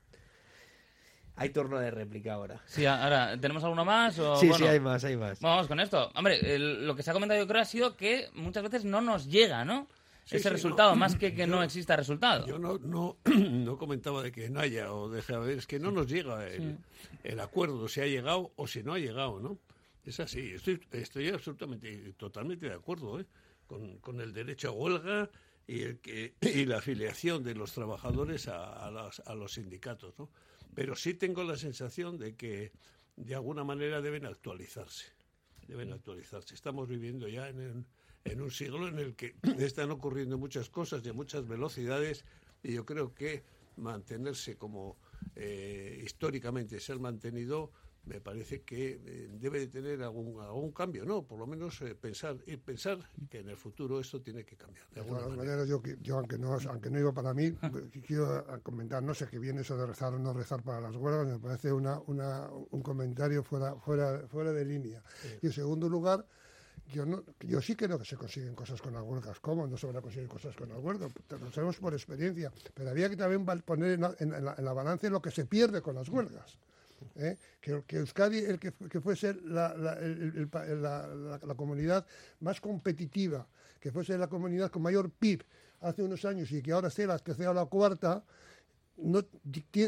[1.39, 2.61] Hay turno de réplica ahora.
[2.65, 4.17] Sí, ahora, ¿tenemos alguno más?
[4.19, 5.39] O, Sí, bueno, sí, hay más, hay más.
[5.39, 6.11] Vamos con esto.
[6.15, 9.01] Hombre, el- lo que se ha comentado yo creo ha sido que muchas veces no
[9.01, 9.87] nos llega, ¿no?
[10.25, 10.95] Sí, Ese sí, resultado, no.
[10.97, 12.45] más que que no Yo- exista resultado.
[12.45, 15.79] Yo no, no, no comentaba de que no haya o deje de haber, es que
[15.79, 16.77] no nos llega el,
[17.23, 19.57] el acuerdo, si ha llegado o si no ha llegado, ¿no?
[20.05, 23.25] Es así, estoy, estoy absolutamente, totalmente de acuerdo ¿eh?
[23.65, 25.29] con, con el derecho a huelga
[25.67, 30.13] y, el que, y la afiliación de los trabajadores a, a las- a los sindicatos,
[30.17, 30.29] ¿no?
[30.79, 32.71] Pero sí tengo la sensación de que
[33.17, 35.07] de alguna manera deben actualizarse,
[35.67, 36.55] deben actualizarse.
[36.55, 37.87] Estamos viviendo ya en, un-
[38.23, 42.23] en un siglo en el que están ocurriendo muchas cosas y muchas velocidades
[42.63, 43.43] y yo creo que
[43.75, 44.97] mantenerse como
[45.35, 47.73] eh, históricamente se han mantenido
[48.05, 51.23] me parece que eh, debe de tener algún, algún cambio, ¿no?
[51.23, 52.97] Por lo menos eh, pensar y pensar
[53.29, 54.87] que en el futuro esto tiene que cambiar.
[54.89, 55.65] De De alguna manera.
[55.65, 55.81] yo,
[56.17, 59.77] aunque no aunque no iba para mí, qu- quiero comentar, no sé qué viene eso
[59.77, 63.75] de rezar o no rezar para las huelgas, me parece una, una, un comentario fuera,
[63.75, 65.03] fuera, fuera de línea.
[65.41, 66.25] Y en segundo lugar,
[66.91, 69.39] yo, no, yo sí creo que se consiguen cosas con las huelgas.
[69.39, 71.11] ¿Cómo no se van a conseguir cosas con las huelgas?
[71.39, 72.51] Lo sabemos por experiencia.
[72.73, 75.45] Pero había que también poner en la, en la- en la balanza lo que se
[75.45, 76.57] pierde con las huelgas.
[77.15, 77.37] ¿Eh?
[77.61, 82.05] Que, que Euskadi el que, que fuese la, la- la- comunidad
[82.39, 83.47] más competitiva,
[83.79, 85.43] que fuese la comunidad con mayor PIB
[85.81, 88.23] hace unos años y que ahora sea la tercera o la cuarta,
[88.97, 89.23] no,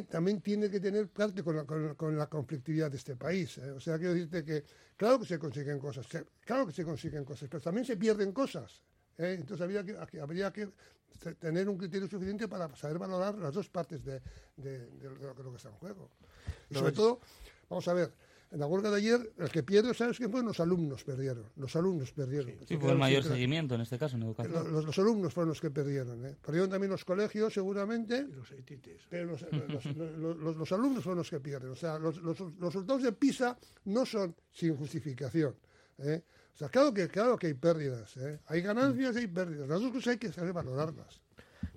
[0.09, 3.57] también tiene que tener parte con la, con, la- con la conflictividad de este país.
[3.57, 3.71] ¿eh?
[3.71, 4.63] O sea, quiero decirte que
[4.95, 6.07] claro que se consiguen cosas,
[6.45, 8.81] claro que se consiguen cosas, pero también se pierden cosas.
[9.17, 9.35] ¿eh?
[9.39, 10.69] Entonces habría que, que- habría que
[11.19, 14.21] te- tener un criterio suficiente para saber valorar las dos partes de,
[14.55, 16.09] de- de que- lo que está en juego.
[16.69, 17.19] Y No, sobre es- todo,
[17.69, 18.11] vamos a ver,
[18.51, 20.47] en la huelga de ayer, el que pierde, ¿sabes quién fueron?
[20.47, 21.45] Los alumnos perdieron.
[21.55, 22.53] Los alumnos perdieron.
[22.67, 24.53] Sí, fue el mayor seguimiento en este caso en educación.
[24.53, 26.25] Los, los- los alumnos fueron los que perdieron.
[26.25, 26.35] ¿eh?
[26.45, 28.27] Perdieron también los colegios, seguramente.
[29.09, 31.71] Pero los, los- los- los- los alumnos son los que pierden.
[31.71, 35.55] O sea, los, los- los resultados de PISA no son sin justificación.
[35.99, 36.21] ¿eh?
[36.53, 38.17] O sea, claro que, claro que hay pérdidas.
[38.17, 38.39] ¿eh?
[38.47, 39.69] Hay ganancias y hay pérdidas.
[39.69, 41.21] Las dos cosas hay que saber valorarlas.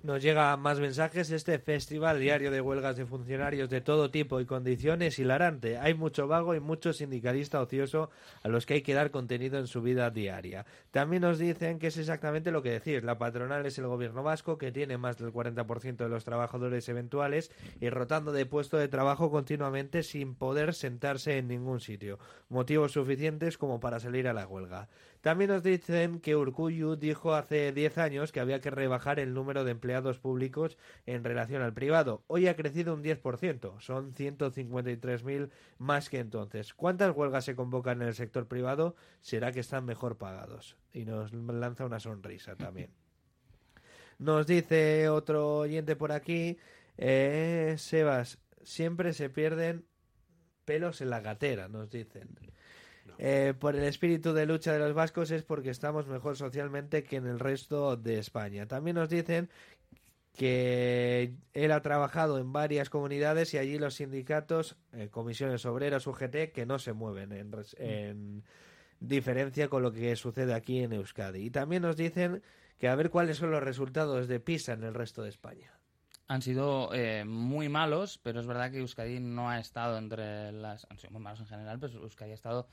[0.05, 1.31] Nos llega más mensajes.
[1.31, 5.79] Este festival diario de huelgas de funcionarios de todo tipo y condiciones hilarante.
[5.79, 8.11] Hay mucho vago y mucho sindicalista ocioso
[8.43, 10.67] a los que hay que dar contenido en su vida diaria.
[10.91, 13.03] También nos dicen que es exactamente lo que decís.
[13.03, 17.49] La patronal es el gobierno vasco que tiene más del 40% de los trabajadores eventuales
[17.81, 22.19] y rotando de puesto de trabajo continuamente sin poder sentarse en ningún sitio.
[22.49, 24.87] Motivos suficientes como para salir a la huelga.
[25.25, 29.63] También nos dicen que Urcuyu dijo hace 10 años que había que rebajar el número
[29.63, 32.23] de empleados públicos en relación al privado.
[32.27, 36.75] Hoy ha crecido un 10%, son 153.000 más que entonces.
[36.75, 38.95] ¿Cuántas huelgas se convocan en el sector privado?
[39.21, 40.77] ¿Será que están mejor pagados?
[40.93, 42.91] Y nos lanza una sonrisa también.
[44.19, 46.59] Nos dice otro oyente por aquí,
[46.97, 49.87] eh, Sebas, siempre se pierden
[50.65, 52.29] pelos en la gatera, nos dicen.
[53.17, 57.15] Eh, por el espíritu de lucha de los vascos es porque estamos mejor socialmente que
[57.17, 58.67] en el resto de España.
[58.67, 59.49] También nos dicen
[60.33, 66.51] que él ha trabajado en varias comunidades y allí los sindicatos, eh, comisiones obreras, UGT,
[66.51, 68.43] que no se mueven en, res- en
[68.99, 71.39] diferencia con lo que sucede aquí en Euskadi.
[71.45, 72.43] Y también nos dicen
[72.79, 75.71] que a ver cuáles son los resultados de PISA en el resto de España.
[76.27, 80.85] Han sido eh, muy malos, pero es verdad que Euskadi no ha estado entre las...
[80.89, 82.67] Han sido muy malos en general, pero Euskadi ha estado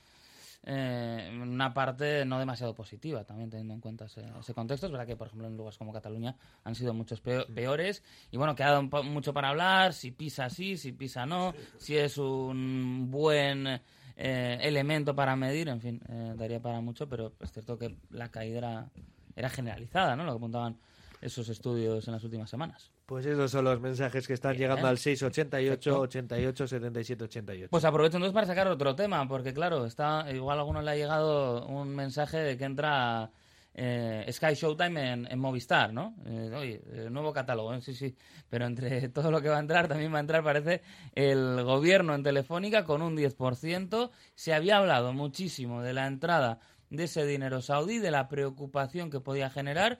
[0.65, 4.85] eh, una parte no demasiado positiva, también teniendo en cuenta ese, ese contexto.
[4.85, 8.03] Es verdad que, por ejemplo, en lugares como Cataluña han sido muchos peo- peores.
[8.31, 13.09] Y bueno, queda mucho para hablar, si pisa sí, si pisa no, si es un
[13.11, 13.67] buen
[14.15, 18.29] eh, elemento para medir, en fin, eh, daría para mucho, pero es cierto que la
[18.29, 18.89] caída era,
[19.35, 20.23] era generalizada, ¿no?
[20.23, 20.77] Lo que apuntaban
[21.23, 22.91] esos estudios en las últimas semanas.
[23.05, 24.63] Pues esos son los mensajes que están Bien.
[24.63, 26.01] llegando al 688 Perfecto.
[26.01, 27.67] 88 77 88.
[27.71, 30.95] Pues aprovecho entonces para sacar otro tema, porque claro, está igual a alguno le ha
[30.95, 33.31] llegado un mensaje de que entra
[33.73, 36.15] eh, Sky Showtime en, en Movistar, ¿no?
[36.25, 37.81] Eh, oye, nuevo catálogo, ¿eh?
[37.81, 38.15] sí, sí.
[38.49, 40.81] Pero entre todo lo que va a entrar, también va a entrar, parece,
[41.15, 44.11] el gobierno en Telefónica con un 10%.
[44.35, 46.59] Se había hablado muchísimo de la entrada
[46.89, 49.97] de ese dinero saudí, de la preocupación que podía generar.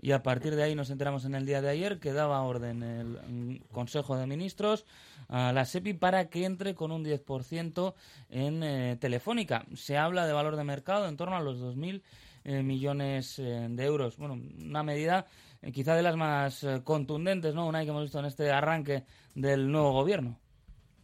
[0.00, 2.82] Y a partir de ahí nos enteramos en el día de ayer que daba orden
[2.82, 4.84] el mm, Consejo de Ministros
[5.28, 7.94] a la SEPI para que entre con un 10%
[8.30, 9.66] en eh, Telefónica.
[9.74, 12.02] Se habla de valor de mercado en torno a los 2.000
[12.44, 14.16] eh, millones eh, de euros.
[14.16, 15.26] Bueno, una medida
[15.60, 17.66] eh, quizá de las más contundentes, ¿no?
[17.66, 20.38] Una que hemos visto en este arranque del nuevo gobierno.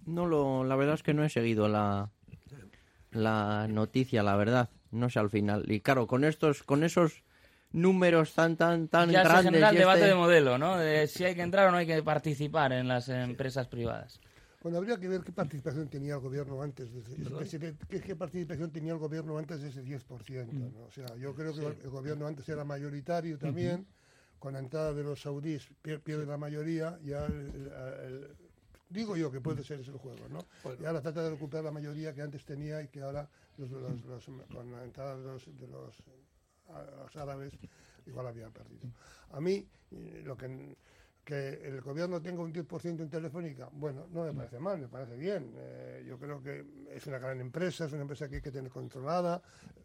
[0.07, 2.11] No lo, la verdad es que no he seguido la,
[3.11, 4.71] la noticia, la verdad.
[4.91, 5.71] No sé al final.
[5.71, 7.24] Y claro, con estos, con esos
[7.75, 9.45] números tan tan tan ya se grandes.
[9.47, 10.79] genera el debate este- de modelo, ¿no?
[10.79, 14.21] De si hay que entrar o no hay que participar en las empresas privadas.
[14.63, 18.01] Bueno, habría que ver qué participación tenía el gobierno antes de ese, qué, se- qué-
[18.01, 20.55] qué participación tenía el gobierno antes de ese 10%.
[20.55, 20.85] ¿no?
[20.87, 21.67] O sea, yo creo que Sí.
[21.85, 23.87] el gobierno antes era mayoritario también.
[24.39, 26.99] Con la entrada de los saudíes pier- pierde la mayoría.
[27.03, 27.71] Ya el-
[28.07, 28.29] el-
[28.91, 30.39] digo yo que puede ser ese el juego, ¿no?
[30.81, 33.27] Y ahora trata de recuperar la mayoría que antes tenía y que ahora
[33.59, 35.95] los- los- los- con la entrada de los, de los,
[36.69, 37.53] a- los árabes
[38.07, 38.89] igual había perdido.
[39.31, 40.77] A mí eh, lo que
[41.25, 45.17] que el gobierno tenga un 10% en Telefónica, bueno, no me parece mal, me parece
[45.17, 45.53] bien.
[45.57, 48.71] Eh, yo creo que es una gran empresa, es una empresa que hay que tener
[48.71, 49.41] controlada.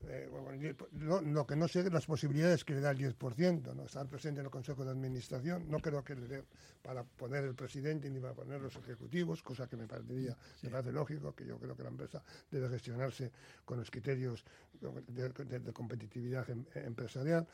[0.08, 2.97] Eh, bueno, el 10 no, lo que no sé las posibilidades que le da el
[2.97, 3.84] 10%, ¿no?
[3.84, 6.43] estar presente en el Consejo de Administración, no creo que le dé
[6.82, 10.91] para poner el presidente ni para poner los ejecutivos, cosa que me parecería, me parece
[10.91, 12.21] lógico, que yo creo que la empresa
[12.52, 13.32] debe gestionarse
[13.65, 14.43] con los criterios
[14.82, 17.47] de, de- de competitividad em- empresarial.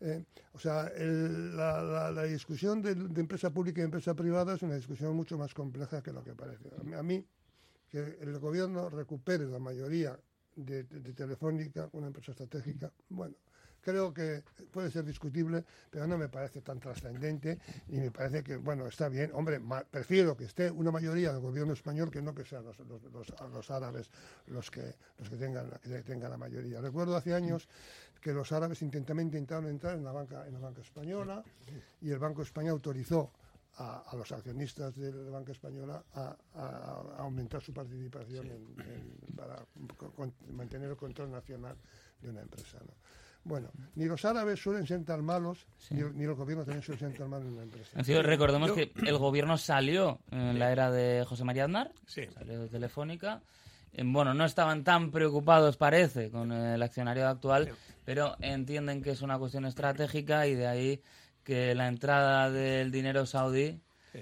[0.00, 4.54] Eh, o sea, el- la, la- la discusión de, de empresa pública y empresa privada
[4.54, 6.68] es una discusión mucho más compleja que lo que parece.
[6.96, 7.24] A mí,
[7.88, 10.18] que el gobierno recupere la mayoría
[10.56, 13.34] de, de- de Telefónica, una empresa estratégica, bueno,
[13.80, 18.56] creo que puede ser discutible, pero no me parece tan trascendente y me parece que,
[18.56, 19.30] bueno, está bien.
[19.34, 23.02] Hombre, prefiero que esté una mayoría del gobierno español que no que sean los, los,
[23.12, 24.10] los- los árabes
[24.46, 26.80] los que, los que, tengan, que tengan la mayoría.
[26.80, 27.68] Recuerdo hace años
[28.24, 31.44] que los árabes intentaron, intentaron entrar en la banca, en la banca española
[32.00, 33.30] y el Banco Español autorizó
[33.76, 38.80] a, a los accionistas de la banca española a, a- a aumentar su participación en-
[38.80, 39.56] en- para
[39.98, 41.76] co- con- mantener el control nacional
[42.22, 42.78] de una empresa.
[42.80, 42.94] ¿no?
[43.44, 46.98] Bueno, ni los árabes suelen ser tan malos, ni, el- ni el gobierno también suele
[47.00, 48.02] ser tan malo en una empresa.
[48.02, 52.22] Sido- recordemos Yo- que el gobierno salió en la era de José María Aznar, Sí.
[52.32, 53.42] salió de Telefónica.
[53.94, 57.72] Eh, Bueno, no estaban tan preocupados, parece, con el accionariado actual,
[58.04, 61.02] pero entienden que es una cuestión estratégica y de ahí
[61.42, 63.80] que la entrada del dinero saudí,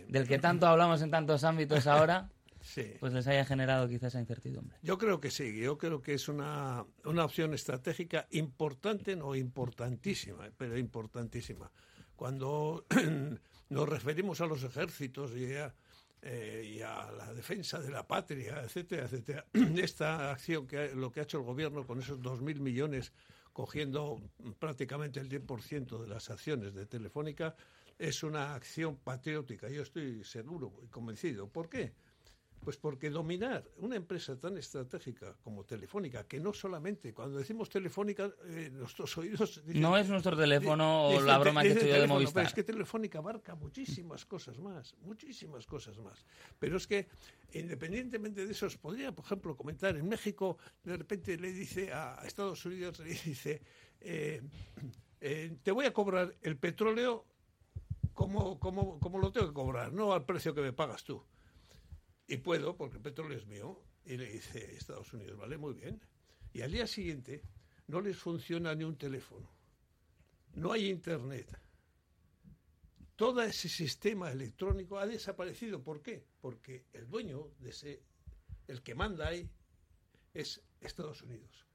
[0.09, 2.29] del que tanto hablamos en tantos ámbitos ahora,
[2.65, 2.93] Sí.
[3.01, 4.77] pues les haya generado quizás esa incertidumbre.
[4.83, 10.49] Yo creo que sí, yo creo que es una, una opción estratégica importante, no importantísima,
[10.57, 11.73] pero importantísima.
[12.15, 12.87] Cuando
[13.69, 15.75] nos referimos a los ejércitos y a,
[16.25, 19.45] eh, y a la defensa de la patria, etcétera, etcétera.
[19.77, 23.13] Esta acción que lo que ha hecho el gobierno con esos 2.000 millones
[23.53, 24.21] cogiendo
[24.59, 27.57] prácticamente el 10% de las acciones de Telefónica
[27.99, 29.69] es una acción patriótica.
[29.69, 31.49] Yo estoy seguro y convencido.
[31.49, 31.93] ¿Por qué?
[32.65, 38.31] Pues porque dominar una empresa tan estratégica como Telefónica, que no solamente, cuando decimos Telefónica,
[38.45, 39.65] eh, nuestros oídos...
[39.67, 42.35] dicen- No es nuestro teléfono o la broma que estoy yo de Movistar.
[42.35, 46.25] pero es que Telefónica abarca muchísimas cosas más, muchísimas cosas más.
[46.61, 47.09] Pero es que,
[47.53, 52.21] independientemente de eso, os podría, por ejemplo, comentar, en México, de repente le dice a
[52.21, 53.61] a Estados Unidos, le dice,
[54.01, 54.41] eh,
[55.21, 57.25] eh, te voy a cobrar el petróleo
[58.15, 61.25] como, como, como lo tengo que cobrar, no al precio que me pagas tú.
[62.33, 63.79] Y puedo, porque el petróleo es mío.
[64.07, 66.01] Y le dice Estados Unidos, vale, muy bien.
[66.55, 67.43] Y al día siguiente
[67.89, 69.51] no les funciona ni un teléfono.
[70.55, 71.61] No hay internet.
[73.17, 75.83] Todo ese sistema electrónico ha desaparecido.
[75.83, 76.25] ¿Por qué?
[76.41, 78.03] Porque el dueño de ese,
[78.67, 79.47] el que manda ahí,
[80.33, 81.67] es Estados Unidos.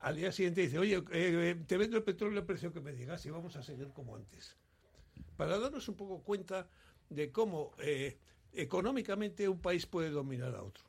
[0.00, 3.24] Al día siguiente dice, oye, eh, te vendo el petróleo al precio que me digas
[3.24, 4.58] y vamos a seguir como antes.
[5.38, 6.68] Para darnos un poco cuenta
[7.08, 8.18] de cómo eh,
[8.56, 10.84] económicamente un país puede dominar a otro.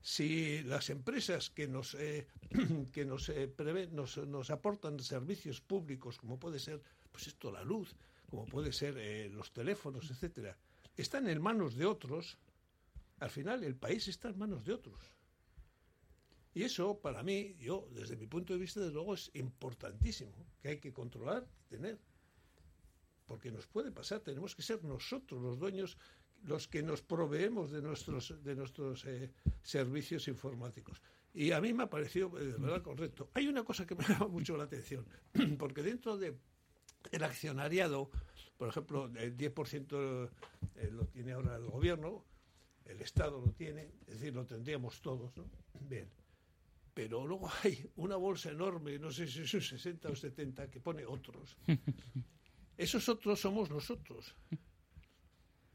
[0.00, 2.26] Si las empresas que nos, eh,
[2.92, 3.52] que nos, eh,
[3.92, 7.96] nos, nos aportan servicios públicos, como puede ser pues esto, la luz,
[8.28, 10.56] como puede ser eh, los teléfonos, etcétera,
[10.96, 12.38] están en manos de otros,
[13.20, 15.00] al final el país está en manos de otros.
[16.54, 20.68] Y eso, para mí, yo, desde mi punto de vista, desde luego, es importantísimo, que
[20.68, 21.98] hay que controlar, tener.
[23.26, 25.98] Porque nos puede pasar, tenemos que ser nosotros los dueños
[26.46, 29.30] los que nos proveemos de nuestros, de nuestros eh,
[29.62, 31.02] servicios informáticos.
[31.34, 33.30] Y a mí me ha parecido eh, de verdad correcto.
[33.34, 35.06] Hay una cosa que me llama mucho la atención,
[35.58, 36.38] porque dentro de
[37.12, 38.10] el accionariado,
[38.56, 40.30] por ejemplo, el 10%
[40.76, 42.24] eh, lo tiene ahora el gobierno,
[42.84, 45.44] el Estado lo tiene, es decir, lo tendríamos todos, ¿no?
[45.80, 46.08] Bien.
[46.94, 50.80] Pero luego hay una bolsa enorme, no sé si es un 60 o 70, que
[50.80, 51.58] pone otros.
[52.78, 54.34] Esos otros somos nosotros.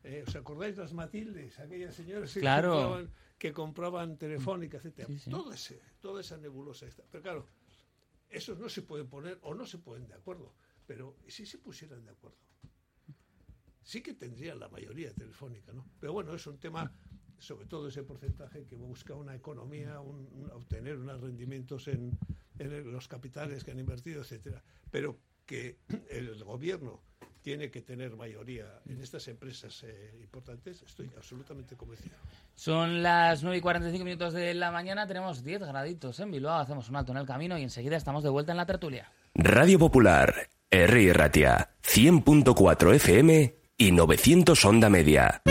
[0.03, 1.59] Eh, ¿Os acordáis las Matildes?
[1.59, 5.07] Aquellas señoras que, compraban, que compraban telefónica, etcétera.
[5.07, 5.29] Sí, sí.
[5.29, 7.03] Todo ese, toda esa nebulosa está.
[7.11, 7.45] Pero claro,
[8.29, 10.53] esos no se pueden poner o no se ponen de acuerdo.
[10.87, 12.37] Pero ¿y si se pusieran de acuerdo?
[13.83, 15.85] Sí que tendrían la mayoría telefónica, ¿no?
[15.99, 16.91] Pero bueno, es un tema,
[17.37, 22.17] sobre todo ese porcentaje que busca una economía, un- un- obtener unos rendimientos en,
[22.59, 24.63] en los capitales que han invertido, etcétera.
[24.91, 27.01] Pero que el gobierno
[27.41, 32.15] tiene que tener mayoría en estas empresas eh, importantes, estoy absolutamente convencido.
[32.55, 36.89] Son las 9 y 45 minutos de la mañana, tenemos 10 graditos en Bilbao, hacemos
[36.89, 39.11] un alto en el camino y enseguida estamos de vuelta en la tertulia.
[39.33, 41.13] Radio Popular, R.
[41.13, 45.41] Ratia, 100.4 FM y 900 Onda Media.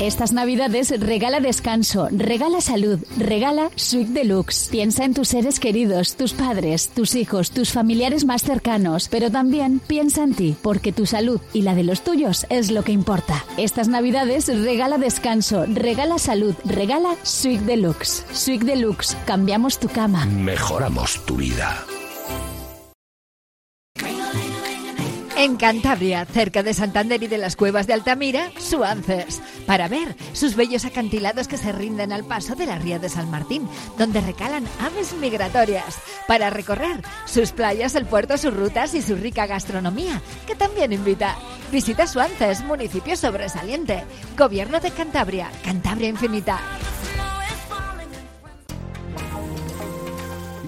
[0.00, 4.68] Estas navidades regala descanso, regala salud, regala Suite Deluxe.
[4.70, 9.80] Piensa en tus seres queridos, tus padres, tus hijos, tus familiares más cercanos, pero también
[9.80, 13.44] piensa en ti, porque tu salud y la de los tuyos es lo que importa.
[13.56, 18.24] Estas navidades regala descanso, regala salud, regala Suite Deluxe.
[18.32, 20.26] Suite Deluxe, cambiamos tu cama.
[20.26, 21.84] Mejoramos tu vida.
[25.38, 30.56] En Cantabria, cerca de Santander y de las cuevas de Altamira, Suances, para ver sus
[30.56, 34.66] bellos acantilados que se rinden al paso de la ría de San Martín, donde recalan
[34.80, 40.56] aves migratorias, para recorrer sus playas, el puerto, sus rutas y su rica gastronomía, que
[40.56, 41.36] también invita.
[41.70, 44.02] Visita Suances, municipio sobresaliente.
[44.36, 46.58] Gobierno de Cantabria, Cantabria Infinita.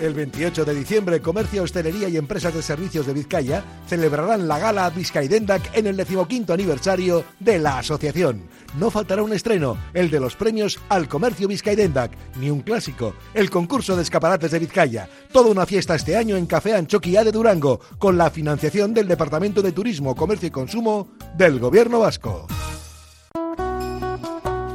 [0.00, 4.90] El 28 de diciembre, Comercio, Hostelería y Empresas de Servicios de Vizcaya celebrarán la gala
[4.90, 8.42] Vizcaidendac en el decimoquinto aniversario de la asociación.
[8.78, 13.48] No faltará un estreno, el de los premios al Comercio Vizcaidendac, ni un clásico, el
[13.48, 15.08] concurso de escaparates de Vizcaya.
[15.32, 19.62] Toda una fiesta este año en Café Anchoquia de Durango, con la financiación del Departamento
[19.62, 22.46] de Turismo, Comercio y Consumo del Gobierno Vasco.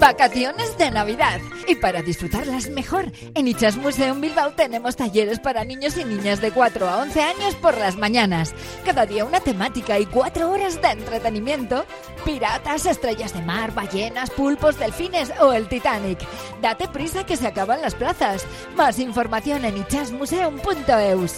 [0.00, 1.40] Vacaciones de Navidad.
[1.66, 6.50] Y para disfrutarlas mejor, en Ichas Museum Bilbao tenemos talleres para niños y niñas de
[6.50, 8.54] 4 a 11 años por las mañanas.
[8.84, 11.84] Cada día una temática y 4 horas de entretenimiento.
[12.24, 16.18] Piratas, estrellas de mar, ballenas, pulpos, delfines o el Titanic.
[16.60, 18.44] Date prisa que se acaban las plazas.
[18.76, 21.32] Más información en ichasmuseum.eus.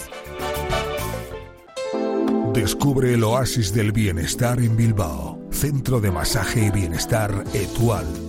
[2.53, 5.39] Descubre el oasis del bienestar en Bilbao.
[5.51, 8.28] Centro de Masaje y Bienestar Etual.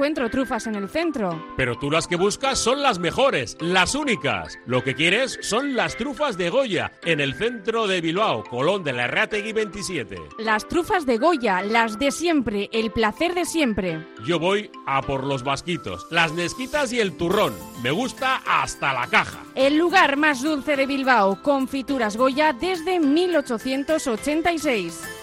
[0.00, 1.44] Encuentro trufas en el centro.
[1.58, 4.58] Pero tú las que buscas son las mejores, las únicas.
[4.64, 8.94] Lo que quieres son las trufas de Goya, en el centro de Bilbao, Colón de
[8.94, 10.16] la Rategui 27.
[10.38, 14.06] Las trufas de Goya, las de siempre, el placer de siempre.
[14.24, 17.52] Yo voy a por los vasquitos, las nesquitas y el turrón.
[17.82, 19.44] Me gusta hasta la caja.
[19.54, 25.19] El lugar más dulce de Bilbao, confituras Goya desde 1886.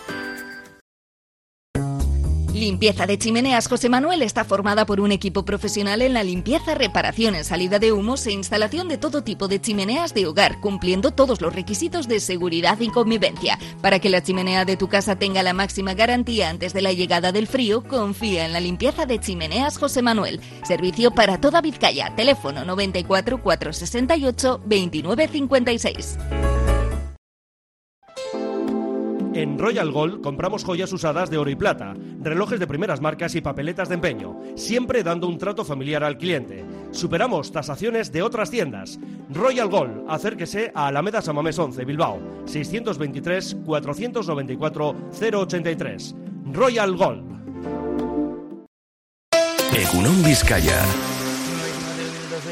[2.58, 7.43] Limpieza de Chimeneas José Manuel está formada por un equipo profesional en la limpieza, reparación
[7.43, 11.53] salida de humos e instalación de todo tipo de chimeneas de hogar, cumpliendo todos los
[11.53, 13.60] requisitos de seguridad y convivencia.
[13.82, 17.32] Para que la chimenea de tu casa tenga la máxima garantía antes de la llegada
[17.32, 20.41] del frío, confía en la limpieza de Chimeneas José Manuel.
[20.64, 22.16] Servicio para toda Vizcaya.
[22.16, 26.18] Teléfono 94 468 2956.
[29.38, 33.42] En Royal Gold compramos joyas usadas de oro y plata, relojes de primeras marcas y
[33.42, 36.66] papeletas de empeño, siempre dando un trato familiar al cliente.
[36.90, 39.00] Superamos tasaciones de otras tiendas.
[39.30, 46.16] Royal Gold, acérquese a Alameda Samamés 11, Bilbao, 623 494 083.
[46.52, 47.38] Royal Gold.
[49.72, 50.84] Egunon Vizcaya.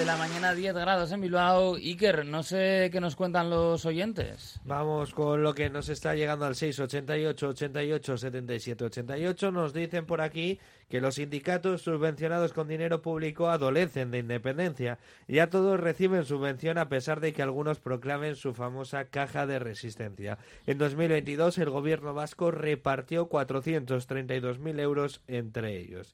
[0.06, 1.76] La mañana, 10 grados en Bilbao.
[1.76, 4.60] Iker, no sé qué nos cuentan los oyentes.
[4.64, 9.51] Vamos con lo que nos está llegando al 688 88 77 88.
[9.51, 14.99] Nos dicen por aquí que los sindicatos subvencionados con dinero público adolecen de independencia.
[15.28, 20.38] Ya todos reciben subvención a pesar de que algunos proclamen su famosa caja de resistencia.
[20.68, 26.14] En 2022 el gobierno vasco repartió 432.000 euros entre ellos.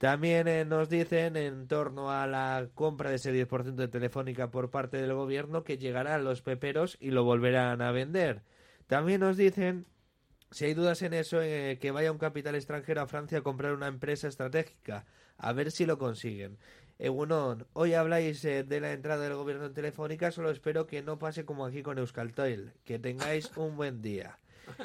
[0.00, 4.70] También eh, nos dicen en torno a la compra de ese 10% de Telefónica por
[4.70, 8.40] parte del gobierno que llegará a los peperos y lo volverán a vender.
[8.86, 9.84] También nos dicen,
[10.50, 13.74] si hay dudas en eso, eh, que vaya un capital extranjero a Francia a comprar
[13.74, 15.04] una empresa estratégica.
[15.36, 16.56] A ver si lo consiguen.
[16.98, 21.18] Egunon, hoy habláis eh, de la entrada del gobierno en Telefónica, solo espero que no
[21.18, 22.72] pase como aquí con Euskaltel.
[22.86, 24.38] Que tengáis un buen día.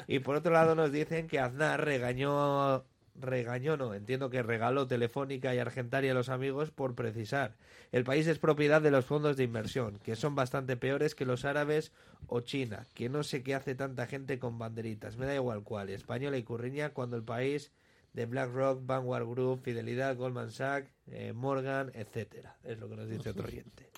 [0.08, 2.84] Y por otro lado nos dicen que Aznar regañó
[3.20, 7.54] regañó no, entiendo que regaló Telefónica y Argentaria a los amigos por precisar.
[7.92, 11.44] El país es propiedad de los fondos de inversión, que son bastante peores que los
[11.44, 11.92] árabes
[12.26, 15.90] o China, que no sé qué hace tanta gente con banderitas, me da igual cuál,
[15.90, 17.72] española y curriña, cuando el país
[18.12, 22.56] de BlackRock, Vanguard Group, Fidelidad, Goldman Sachs, eh, Morgan, etcétera.
[22.64, 23.90] Es lo que nos dice otro oyente.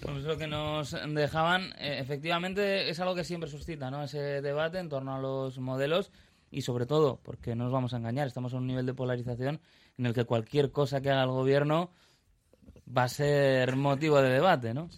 [0.00, 4.04] Pues lo que nos dejaban, eh, efectivamente, es algo que siempre suscita, ¿no?
[4.04, 6.10] Ese debate en torno a los modelos
[6.50, 9.60] y sobre todo, porque no nos vamos a engañar, estamos a un nivel de polarización
[9.98, 11.90] en el que cualquier cosa que haga el gobierno
[12.96, 14.88] va a ser motivo de debate, ¿no?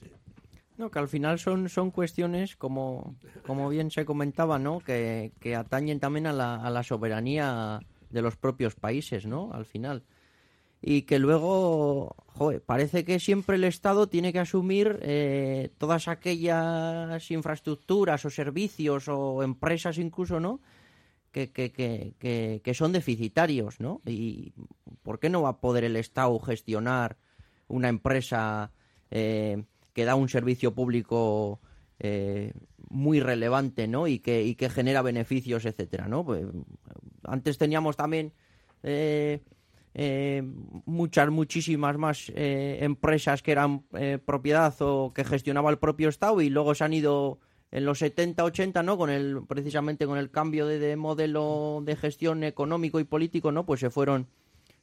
[0.78, 4.80] No, que al final son, son cuestiones, como, como bien se comentaba, ¿no?
[4.80, 7.80] Que, que atañen también a la, a la soberanía
[8.10, 9.52] de los propios países, ¿no?
[9.52, 10.04] Al final.
[10.80, 17.30] Y que luego, joder, parece que siempre el Estado tiene que asumir eh, todas aquellas
[17.30, 20.60] infraestructuras o servicios o empresas incluso, ¿no?
[21.32, 24.02] Que, que, que, que, son deficitarios, ¿no?
[24.04, 24.52] Y
[25.02, 27.16] ¿por qué no va a poder el Estado gestionar
[27.68, 28.70] una empresa
[29.10, 29.64] eh,
[29.94, 31.60] que da un servicio público
[31.98, 32.52] eh,
[32.90, 34.08] muy relevante, ¿no?
[34.08, 36.22] Y que, y que genera beneficios, etcétera, ¿no?
[36.22, 36.44] Pues,
[37.24, 38.34] antes teníamos también
[38.82, 39.40] eh,
[39.94, 40.42] eh,
[40.86, 46.40] muchas, muchísimas más eh, empresas que eran eh, propiedad o que gestionaba el propio Estado
[46.40, 47.40] y luego se han ido
[47.72, 48.96] en los 70, 80, ¿no?
[48.96, 53.64] Con el, precisamente con el cambio de, de modelo de gestión económico y político, ¿no?
[53.66, 54.28] Pues se fueron,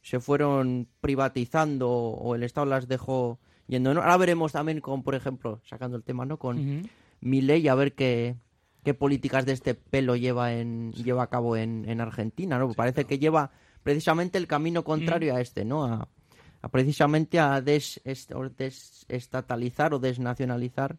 [0.02, 3.38] se fueron privatizando o el Estado las dejó
[3.68, 3.94] yendo.
[3.94, 4.00] ¿no?
[4.02, 6.36] Ahora veremos también con, por ejemplo, sacando el tema, ¿no?
[6.38, 6.88] Con Ujú.
[7.20, 8.34] Milei a ver qué,
[8.82, 12.72] qué políticas de este pelo lleva en lleva a cabo en, en Argentina, ¿no?
[12.72, 13.52] Parece que lleva
[13.84, 15.84] precisamente el camino contrario a este, ¿no?
[15.84, 16.08] A,
[16.62, 20.96] a precisamente a des- est- o desestatalizar o desnacionalizar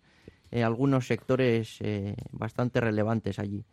[0.51, 3.65] eh, algunos sectores eh, bastante relevantes allí.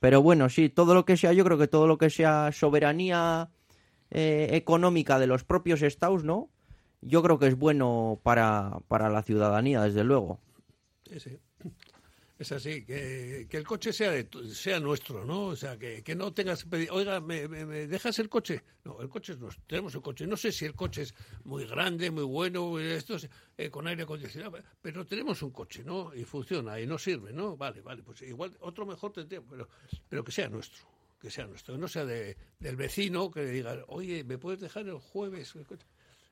[0.00, 3.50] Pero bueno, sí, todo lo que sea, yo creo que todo lo que sea soberanía
[4.10, 6.48] eh, económica de los propios estados, ¿no?
[7.00, 10.38] Yo creo que es bueno para, para la ciudadanía, desde luego.
[11.08, 11.38] Sí, sí.
[12.38, 15.46] Es así, que, que el coche sea de sea nuestro, ¿no?
[15.46, 18.62] O sea, que, que no tengas que pedir, oiga, ¿me, me- me dejas el coche?
[18.84, 20.24] No, el coche es nuestro, tenemos el coche.
[20.24, 24.04] No sé si el coche es muy grande, muy bueno, esto es, eh, con aire
[24.04, 26.14] acondicionado, pero tenemos un coche, ¿no?
[26.14, 27.56] Y funciona, y no sirve, ¿no?
[27.56, 29.68] Vale, vale, pues igual otro mejor tendría, pero,
[30.08, 30.86] pero que sea nuestro,
[31.20, 34.60] que sea nuestro, que no sea de, del vecino que le diga, oye, ¿me puedes
[34.60, 35.86] dejar el jueves el coche?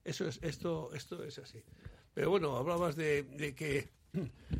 [0.04, 1.64] Eso es, esto, esto es así.
[2.14, 3.90] Pero bueno, hablabas de, de que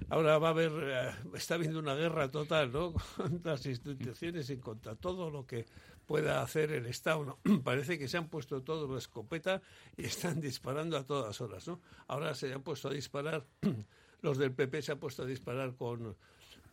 [0.09, 2.93] ahora va a haber, eh, está habiendo una guerra total, ¿no?
[3.17, 5.67] Contra las instituciones y contra todo lo que
[6.07, 7.39] pueda hacer el Estado.
[7.65, 9.63] Parece que se han puesto todos la escopeta
[9.97, 11.81] y están disparando a todas horas, ¿no?
[12.07, 13.45] Ahora se han puesto a disparar,
[14.23, 16.17] los del PP se han puesto a disparar con,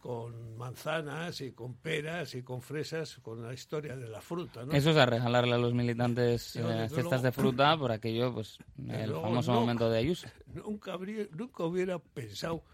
[0.03, 4.73] con manzanas y con peras y con fresas, con la historia de la fruta, ¿no?
[4.73, 8.57] Eso es a regalarle a los militantes eh, cestas de fruta por aquello, pues,
[8.89, 10.27] el famoso momento de Ayuso.
[10.53, 12.65] Nunca, habría, nunca hubiera pensado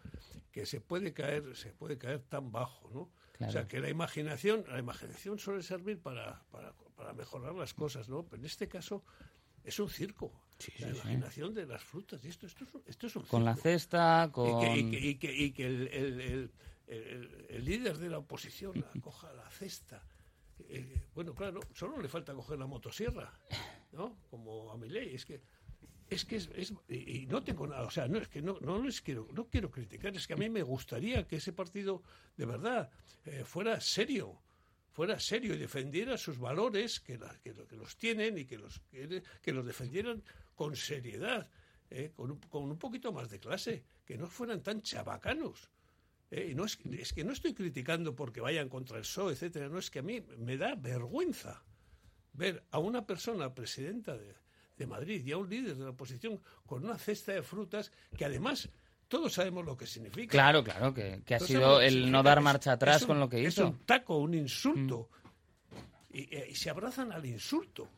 [0.52, 3.12] que se puede caer, se puede caer tan bajo, ¿no?
[3.34, 3.52] Claro.
[3.52, 8.10] O sea, que la imaginación, la imaginación suele servir para, para, para mejorar las cosas,
[8.10, 8.24] ¿no?
[8.24, 9.04] Pero en este caso
[9.64, 10.32] es un circo.
[10.34, 10.84] la sí, sí.
[10.84, 12.26] imaginación de las frutas.
[12.26, 14.62] Y esto, esto, es, esto es un Con la cesta, Y con...
[14.62, 16.52] que, y que, y que- y que el, el- el-
[16.90, 20.04] el- líder de la oposición la coja la cesta.
[20.68, 23.32] Eh, bueno, claro, solo le falta coger la motosierra,
[23.92, 24.18] ¿no?
[24.30, 25.16] Como a mi ley.
[25.16, 25.42] Es que
[26.10, 29.02] es que es, y, no tengo nada, o sea, no es que no, no les
[29.02, 32.02] quiero, no quiero criticar, es que a mí me gustaría que ese partido
[32.36, 32.90] de verdad
[33.26, 34.42] eh, fuera serio,
[34.92, 39.54] fuera serio y defendiera sus valores, que, que los tienen y que los, que, que
[39.54, 40.24] los defendieran
[40.56, 41.48] con seriedad,
[41.92, 45.70] eh, con, un, con un poquito más de clase, que no fueran tan chabacanos.
[46.32, 49.70] Eh, y no es, es que no estoy criticando porque vayan contra el PSOE, etcétera,
[49.70, 51.64] no es que a mí me da vergüenza
[52.34, 54.36] ver a una persona presidenta de,
[54.78, 58.26] de Madrid y a un líder de la oposición con una cesta de frutas que
[58.26, 58.70] además
[59.08, 60.32] todos sabemos lo que significa.
[60.32, 63.20] Claro, claro, que, que ha sido el no dar Es- marcha es atrás un- con
[63.20, 63.68] lo que Es hizo.
[63.68, 65.10] un taco, un insulto.
[66.12, 67.90] Y, eh, y se abrazan al insulto.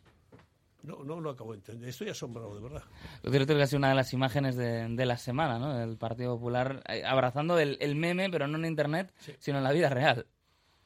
[0.83, 1.89] No, no lo acabo de entender.
[1.89, 2.83] Estoy asombrado, de verdad.
[3.23, 5.81] Lo cierto es que ha sido una de las imágenes de, de la semana, ¿no?
[5.81, 9.71] El Partido Popular eh, abrazando el, el meme, pero no en Internet, sino en la
[9.71, 10.25] vida real.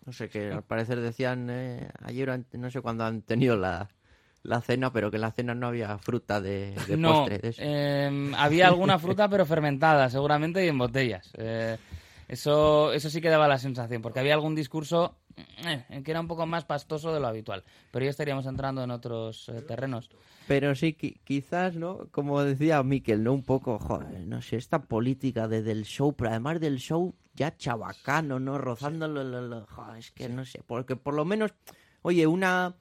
[0.06, 3.90] No sé, que al parecer decían eh, ayer, no sé cuándo han tenido la,
[4.44, 7.38] la cena, pero que en la cena no había fruta de, de no, postre.
[7.40, 7.62] de eso.
[7.64, 11.32] eh, había alguna fruta, pero fermentada, seguramente, y en botellas.
[11.38, 11.78] Eh,
[12.28, 15.16] eso, eso sí que daba la sensación, porque había algún discurso
[16.04, 17.64] que era un poco más pastoso de lo habitual.
[17.92, 20.10] Pero ya estaríamos entrando en otros eh, terrenos.
[20.48, 22.08] Pero sí, qui- quizás, ¿no?
[22.12, 23.34] Como decía Miquel, ¿no?
[23.34, 27.56] Un poco, joder, no sé, esta política de, del show, pero además del show ya
[27.58, 28.58] chabacano, ¿no?
[28.58, 31.54] Rozando lo, lo- lo- joder, es que no sé, porque por lo menos,
[32.04, 32.76] oye, una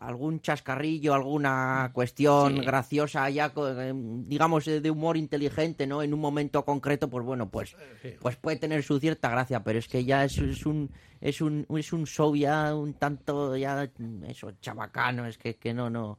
[0.00, 2.60] algún chascarrillo, alguna cuestión Sí.
[2.64, 6.02] graciosa ya, eh, digamos, eh, de humor inteligente, ¿no?
[6.02, 7.74] En un momento concreto, pues bueno, pues,
[8.20, 11.66] pues puede tener su cierta gracia, pero es que ya es, es un es un
[11.76, 13.88] es un show ya un tanto ya
[14.26, 16.18] eso chabacano, es que, que no no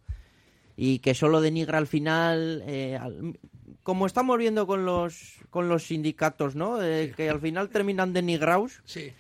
[0.78, 3.40] y que solo denigra al final eh, al-
[3.84, 6.82] como estamos viendo con los con los sindicatos, ¿no?
[6.84, 8.82] Eh, que al final terminan denigrados.
[8.84, 9.14] Sí.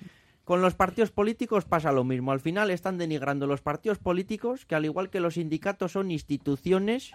[0.45, 2.31] Con los partidos políticos pasa lo mismo.
[2.31, 7.11] Al final están denigrando los partidos políticos, que al igual que los sindicatos son instituciones,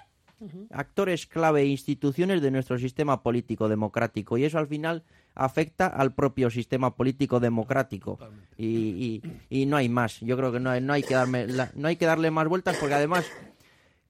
[0.70, 4.36] actores clave e instituciones de nuestro sistema político democrático.
[4.38, 5.04] Y eso al final
[5.34, 8.18] afecta al propio sistema político democrático.
[8.56, 9.22] Y, y-
[9.62, 10.18] y no hay más.
[10.20, 12.48] Yo creo que no hay, no hay, que, darme la- no hay que darle más
[12.48, 13.26] vueltas porque además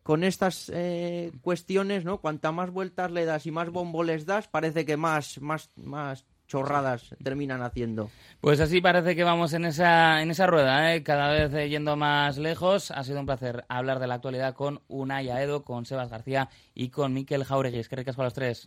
[0.03, 2.19] con estas eh, cuestiones, ¿no?
[2.19, 6.25] Cuanta más vueltas le das y más bombo les das, parece que más, más, más
[6.51, 8.11] chorradas terminan haciendo.
[8.41, 11.03] Pues así parece que vamos en esa, en esa rueda, ¿eh?
[11.05, 12.91] cada vez eh, yendo más lejos.
[12.91, 16.89] Ha sido un placer hablar de la actualidad con Unai Aedo, con Sebas García y
[16.89, 17.85] con Miquel Jauregui.
[17.85, 18.67] Que ricas para los tres.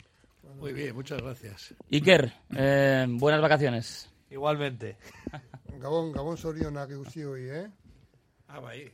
[0.60, 1.76] Muy bien, muchas gracias.
[1.92, 4.10] Iker, eh, buenas vacaciones.
[4.30, 4.98] Igualmente.
[5.78, 7.68] Gabón, Gabón zorionak guztioi, eh?
[8.48, 8.92] Ah, bai.